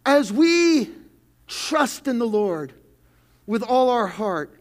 as 0.05 0.31
we 0.31 0.89
trust 1.47 2.07
in 2.07 2.19
the 2.19 2.27
Lord 2.27 2.73
with 3.49 3.63
all 3.63 3.89
our 3.89 4.05
heart. 4.05 4.55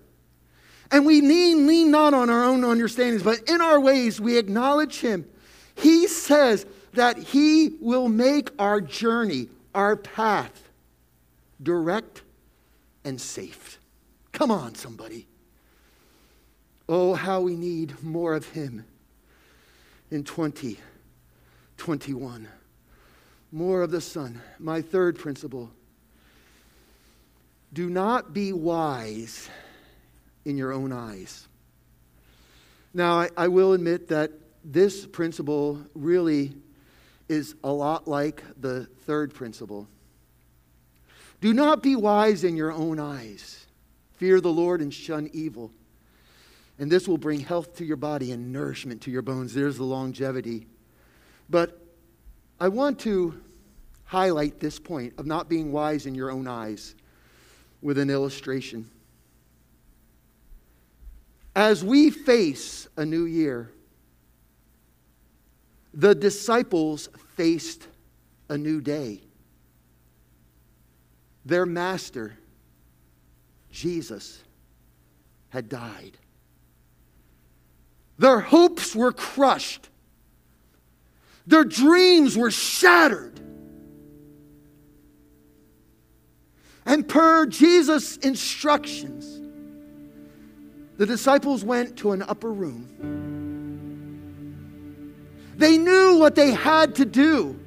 And 0.91 1.05
we 1.05 1.21
lean, 1.21 1.67
lean 1.67 1.91
not 1.91 2.15
on 2.15 2.31
our 2.31 2.43
own 2.45 2.65
understandings, 2.65 3.23
but 3.23 3.47
in 3.47 3.61
our 3.61 3.79
ways 3.79 4.19
we 4.19 4.39
acknowledge 4.39 5.01
Him. 5.01 5.27
He 5.79 6.09
says 6.09 6.67
that 6.95 7.19
He 7.19 7.77
will 7.81 8.09
make 8.09 8.51
our 8.59 8.81
journey, 8.81 9.49
our 9.75 9.97
path, 9.97 10.71
direct 11.63 12.23
and 13.05 13.21
safe. 13.21 13.79
Come 14.33 14.51
on, 14.51 14.75
somebody. 14.75 15.27
Oh, 16.89 17.15
how 17.15 17.41
we 17.41 17.55
need 17.55 18.03
more 18.03 18.35
of 18.35 18.49
Him 18.51 18.85
in 20.11 20.25
2021. 20.25 22.49
More 23.53 23.83
of 23.83 23.91
the 23.91 24.01
Son. 24.01 24.41
My 24.59 24.81
third 24.83 25.19
principle 25.19 25.71
do 27.73 27.89
not 27.91 28.33
be 28.33 28.53
wise 28.53 29.49
in 30.45 30.57
your 30.57 30.73
own 30.73 30.93
eyes. 30.93 31.47
Now, 32.95 33.19
I, 33.21 33.29
I, 33.37 33.49
will 33.49 33.75
admit 33.75 34.09
that 34.09 34.33
this 34.69 35.07
principle 35.07 35.81
really 35.95 36.53
is 37.27 37.55
a 37.65 37.73
lot 37.73 38.07
like 38.07 38.43
the 38.61 38.85
third 38.85 39.33
principle. 39.33 39.89
Do 41.41 41.55
not 41.55 41.83
be 41.83 41.97
wise 41.97 42.45
in 42.45 42.55
your 42.55 42.71
own 42.71 43.01
eyes. 43.01 43.67
Fear 44.17 44.43
the 44.43 44.53
Lord 44.53 44.83
and 44.83 44.93
shun 44.93 45.31
evil. 45.33 45.73
And 46.79 46.93
this 46.93 47.09
will 47.09 47.19
bring 47.19 47.41
health 47.41 47.77
to 47.77 47.85
your 47.85 47.97
body 47.97 48.31
and 48.31 48.53
nourishment 48.53 49.01
to 49.03 49.11
your 49.11 49.23
bones. 49.23 49.55
There's 49.55 49.79
the 49.79 49.85
longevity. 49.85 50.67
But 51.49 51.81
I 52.61 52.69
want 52.69 52.99
to 53.01 53.41
highlight 54.05 54.61
this 54.61 54.79
point 54.79 55.15
of 55.17 55.27
not 55.27 55.49
being 55.49 55.73
wise 55.73 56.05
in 56.05 56.15
your 56.15 56.31
own 56.31 56.47
eyes 56.47 56.95
with 57.81 57.97
an 57.97 58.11
illustration. 58.11 58.91
As 61.57 61.83
we 61.83 62.11
face 62.11 62.87
a 62.97 63.07
new 63.07 63.25
year, 63.25 63.73
the 65.99 66.15
disciples 66.15 67.09
faced 67.35 67.89
a 68.49 68.57
new 68.57 68.81
day. 68.81 69.21
Their 71.45 71.67
master, 71.67 72.39
Jesus, 73.73 74.41
had 75.49 75.69
died. 75.69 76.17
Their 78.17 78.39
hopes 78.39 78.95
were 78.95 79.11
crushed. 79.11 79.89
Their 81.49 81.65
dreams 81.65 82.37
were 82.37 82.53
shattered. 82.53 83.41
And 86.87 87.09
per 87.09 87.47
Jesus' 87.47 88.19
instructions, 88.19 89.41
the 90.97 91.07
disciples 91.07 91.65
went 91.65 91.97
to 91.97 92.13
an 92.13 92.23
upper 92.23 92.53
room. 92.53 93.48
They 95.59 95.77
knew 95.77 96.19
what 96.19 96.37
they 96.37 96.53
had 96.53 96.95
to 96.97 97.05
do, 97.05 97.59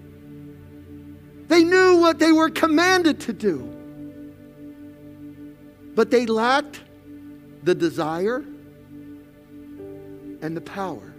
they 1.47 1.63
knew 1.63 1.97
what 1.97 2.17
they 2.19 2.31
were 2.31 2.49
commanded 2.49 3.19
to 3.21 3.33
do. 3.33 3.67
But 5.93 6.09
they 6.09 6.25
lacked 6.25 6.79
the 7.63 7.75
desire 7.75 8.45
and 10.41 10.55
the 10.55 10.61
power. 10.61 11.13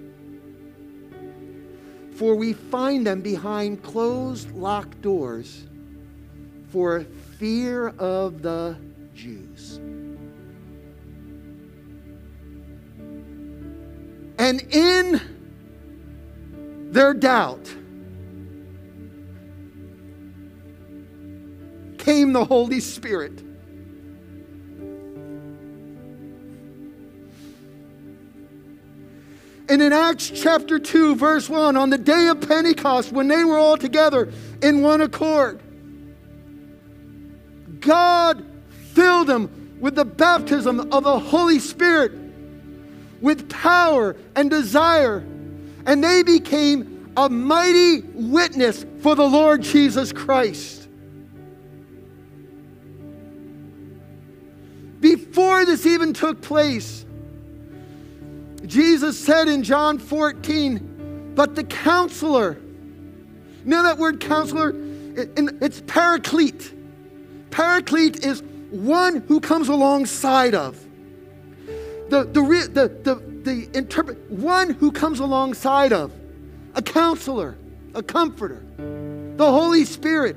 For 2.15 2.35
we 2.35 2.55
find 2.55 3.07
them 3.07 3.21
behind 3.21 3.83
closed, 3.83 4.51
locked 4.53 5.03
doors 5.03 5.67
for 6.71 7.05
fear 7.39 7.89
of 7.99 8.41
the 8.41 8.79
Jews. 9.15 9.77
And 14.39 14.63
in 14.71 15.21
their 16.93 17.15
doubt 17.15 17.75
came 21.99 22.33
the 22.33 22.45
Holy 22.45 22.81
Spirit. 22.81 23.43
And 29.69 29.81
in 29.81 29.93
Acts 29.93 30.29
chapter 30.29 30.79
2, 30.79 31.15
verse 31.17 31.49
1, 31.49 31.79
on 31.79 31.89
the 31.89 31.97
day 31.97 32.27
of 32.27 32.47
Pentecost, 32.47 33.11
when 33.11 33.29
they 33.29 33.43
were 33.43 33.57
all 33.57 33.79
together 33.79 34.31
in 34.61 34.83
one 34.83 35.01
accord, 35.01 35.63
God 37.81 38.45
filled 38.93 39.29
them 39.29 39.79
with 39.81 39.95
the 39.95 40.05
baptism 40.05 40.93
of 40.93 41.05
the 41.05 41.19
Holy 41.19 41.59
Spirit, 41.59 42.13
with 43.23 43.49
power 43.49 44.15
and 44.37 44.51
desire, 44.51 45.25
and 45.87 46.03
they 46.03 46.23
became 46.23 47.13
a 47.17 47.29
mighty 47.29 48.01
witness 48.15 48.85
for 49.01 49.15
the 49.15 49.27
Lord 49.27 49.63
Jesus 49.63 50.13
Christ. 50.13 50.89
Before 55.01 55.65
this 55.65 55.85
even 55.85 56.13
took 56.13 56.41
place, 56.41 57.05
Jesus 58.67 59.19
said 59.19 59.49
in 59.49 59.63
John 59.65 59.99
14, 59.99 61.33
but 61.35 61.57
the 61.57 61.65
counselor, 61.65 62.57
you 63.65 63.71
know 63.71 63.83
that 63.83 63.99
word 63.99 64.21
counselor? 64.21 64.75
It's 65.15 65.83
paraclete. 65.87 66.73
Paraclete 67.51 68.25
is 68.25 68.43
one 68.71 69.17
who 69.29 69.41
comes 69.41 69.69
alongside 69.69 70.55
of. 70.55 70.79
The, 72.09 72.25
the, 72.25 72.41
the, 72.73 72.89
the, 73.03 73.32
the 73.45 73.69
interpret, 73.77 74.19
one 74.31 74.71
who 74.71 74.93
comes 74.93 75.21
alongside 75.21 75.93
of. 75.93 76.13
A 76.75 76.83
counselor, 76.83 77.57
a 77.95 78.03
comforter, 78.03 78.63
the 79.37 79.51
Holy 79.51 79.85
Spirit, 79.85 80.37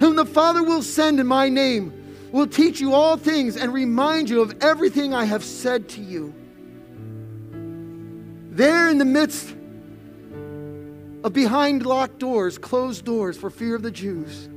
whom 0.00 0.16
the 0.16 0.24
Father 0.24 0.62
will 0.62 0.82
send 0.82 1.20
in 1.20 1.26
my 1.26 1.48
name, 1.48 1.92
will 2.32 2.46
teach 2.46 2.80
you 2.80 2.94
all 2.94 3.16
things 3.16 3.56
and 3.56 3.72
remind 3.72 4.30
you 4.30 4.40
of 4.40 4.56
everything 4.62 5.14
I 5.14 5.24
have 5.24 5.44
said 5.44 5.88
to 5.90 6.00
you. 6.00 6.34
There 8.50 8.88
in 8.88 8.98
the 8.98 9.04
midst 9.04 9.50
of 11.24 11.32
behind 11.32 11.84
locked 11.84 12.18
doors, 12.18 12.58
closed 12.58 13.04
doors 13.04 13.36
for 13.36 13.50
fear 13.50 13.76
of 13.76 13.82
the 13.82 13.90
Jews, 13.90 14.48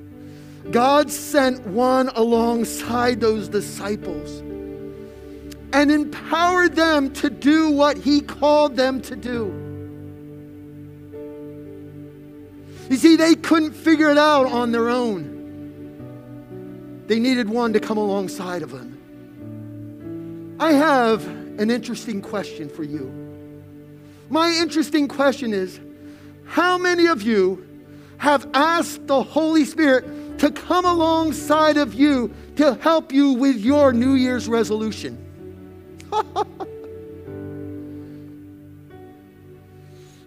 God 0.72 1.12
sent 1.12 1.66
one 1.68 2.10
alongside 2.10 3.22
those 3.22 3.48
disciples 3.48 4.42
and 5.74 5.92
empowered 5.92 6.76
them 6.76 7.12
to 7.14 7.30
do 7.30 7.72
what 7.72 7.98
He 7.98 8.22
called 8.22 8.76
them 8.76 9.02
to 9.02 9.16
do. 9.16 9.64
You 12.90 12.98
see, 12.98 13.16
they 13.18 13.36
couldn't 13.36 13.74
figure 13.74 14.10
it 14.10 14.18
out 14.18 14.48
on 14.48 14.72
their 14.72 14.90
own. 14.90 15.36
They 17.08 17.20
needed 17.20 17.50
one 17.50 17.74
to 17.74 17.80
come 17.80 17.98
alongside 17.98 18.62
of 18.62 18.72
them. 18.72 20.56
I 20.60 20.74
have 20.74 21.26
an 21.60 21.70
interesting 21.70 22.22
question 22.22 22.70
for 22.70 22.84
you. 22.84 23.12
My 24.30 24.52
interesting 24.52 25.08
question 25.08 25.54
is 25.54 25.80
how 26.46 26.78
many 26.78 27.08
of 27.08 27.22
you 27.22 27.66
have 28.18 28.50
asked 28.54 29.08
the 29.08 29.22
Holy 29.22 29.66
Spirit 29.66 30.40
to 30.40 30.52
come 30.52 30.86
alongside 30.86 31.78
of 31.78 31.94
you 31.94 32.34
to 32.56 32.76
help 32.76 33.12
you 33.12 33.34
with 33.34 33.58
your 33.58 33.94
New 33.94 34.14
Year's 34.14 34.48
resolution? 34.48 35.27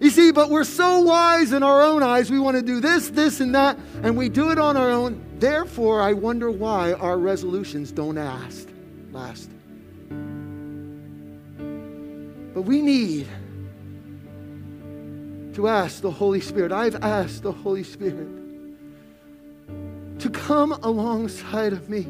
You 0.01 0.09
see, 0.09 0.33
but 0.33 0.49
we're 0.49 0.65
so 0.65 1.01
wise 1.01 1.53
in 1.53 1.63
our 1.63 1.83
own 1.83 2.03
eyes, 2.03 2.31
we 2.31 2.39
want 2.41 2.57
to 2.57 2.63
do 2.63 2.81
this, 2.81 3.11
this, 3.11 3.41
and 3.41 3.55
that, 3.55 3.79
and 4.03 4.17
we 4.17 4.31
do 4.31 4.51
it 4.51 4.59
on 4.59 4.79
our 4.79 4.91
own. 4.91 5.23
Therefore, 5.39 6.01
I 6.01 6.15
wonder 6.15 6.51
why 6.51 6.95
our 6.95 7.19
resolutions 7.19 7.93
don't 7.93 8.15
last. 8.15 8.67
Last. 9.13 9.51
But 12.55 12.63
we 12.63 12.81
need 12.81 13.29
to 15.55 15.69
ask 15.69 16.01
the 16.01 16.11
Holy 16.11 16.41
Spirit. 16.41 16.73
I've 16.73 16.97
asked 17.03 17.43
the 17.43 17.53
Holy 17.53 17.85
Spirit 17.85 18.29
to 20.19 20.31
come 20.31 20.73
alongside 20.73 21.75
of 21.75 21.91
me. 21.91 22.07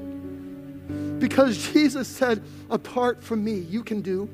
Because 1.21 1.73
Jesus 1.73 2.09
said, 2.09 2.43
apart 2.71 3.23
from 3.23 3.45
me, 3.45 3.55
you 3.55 3.85
can 3.85 4.01
do 4.01 4.29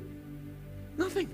nothing. 0.97 1.29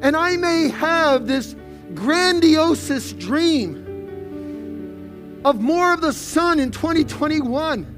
And 0.00 0.16
I 0.16 0.36
may 0.36 0.68
have 0.68 1.26
this 1.26 1.56
grandiose 1.94 3.12
dream 3.12 3.82
of 5.44 5.60
more 5.60 5.92
of 5.92 6.00
the 6.00 6.12
Son 6.12 6.60
in 6.60 6.70
2021. 6.70 7.90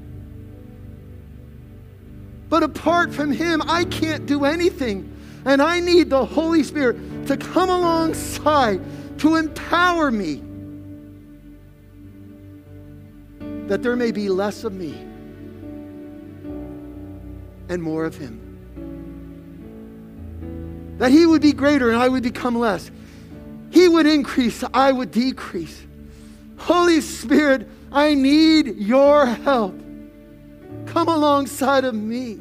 But 2.49 2.63
apart 2.63 3.13
from 3.13 3.31
Him, 3.31 3.61
I 3.67 3.85
can't 3.85 4.25
do 4.25 4.43
anything. 4.43 5.13
And 5.45 5.61
I 5.61 5.79
need 5.79 6.09
the 6.09 6.25
Holy 6.25 6.63
Spirit 6.63 7.27
to 7.27 7.37
come 7.37 7.69
alongside 7.69 8.81
to 9.19 9.35
empower 9.35 10.09
me 10.11 10.41
that 13.67 13.83
there 13.83 13.95
may 13.95 14.11
be 14.11 14.29
less 14.29 14.63
of 14.63 14.73
me 14.73 15.06
and 17.69 17.81
more 17.81 18.05
of 18.05 18.15
Him 18.17 18.47
that 20.97 21.11
he 21.11 21.25
would 21.25 21.41
be 21.41 21.53
greater 21.53 21.89
and 21.89 22.01
I 22.01 22.07
would 22.07 22.23
become 22.23 22.57
less. 22.57 22.89
He 23.71 23.87
would 23.87 24.05
increase, 24.05 24.63
I 24.73 24.91
would 24.91 25.11
decrease. 25.11 25.85
Holy 26.57 27.01
Spirit, 27.01 27.67
I 27.91 28.13
need 28.15 28.77
your 28.77 29.25
help. 29.25 29.77
Come 30.87 31.07
alongside 31.07 31.85
of 31.85 31.93
me. 31.93 32.33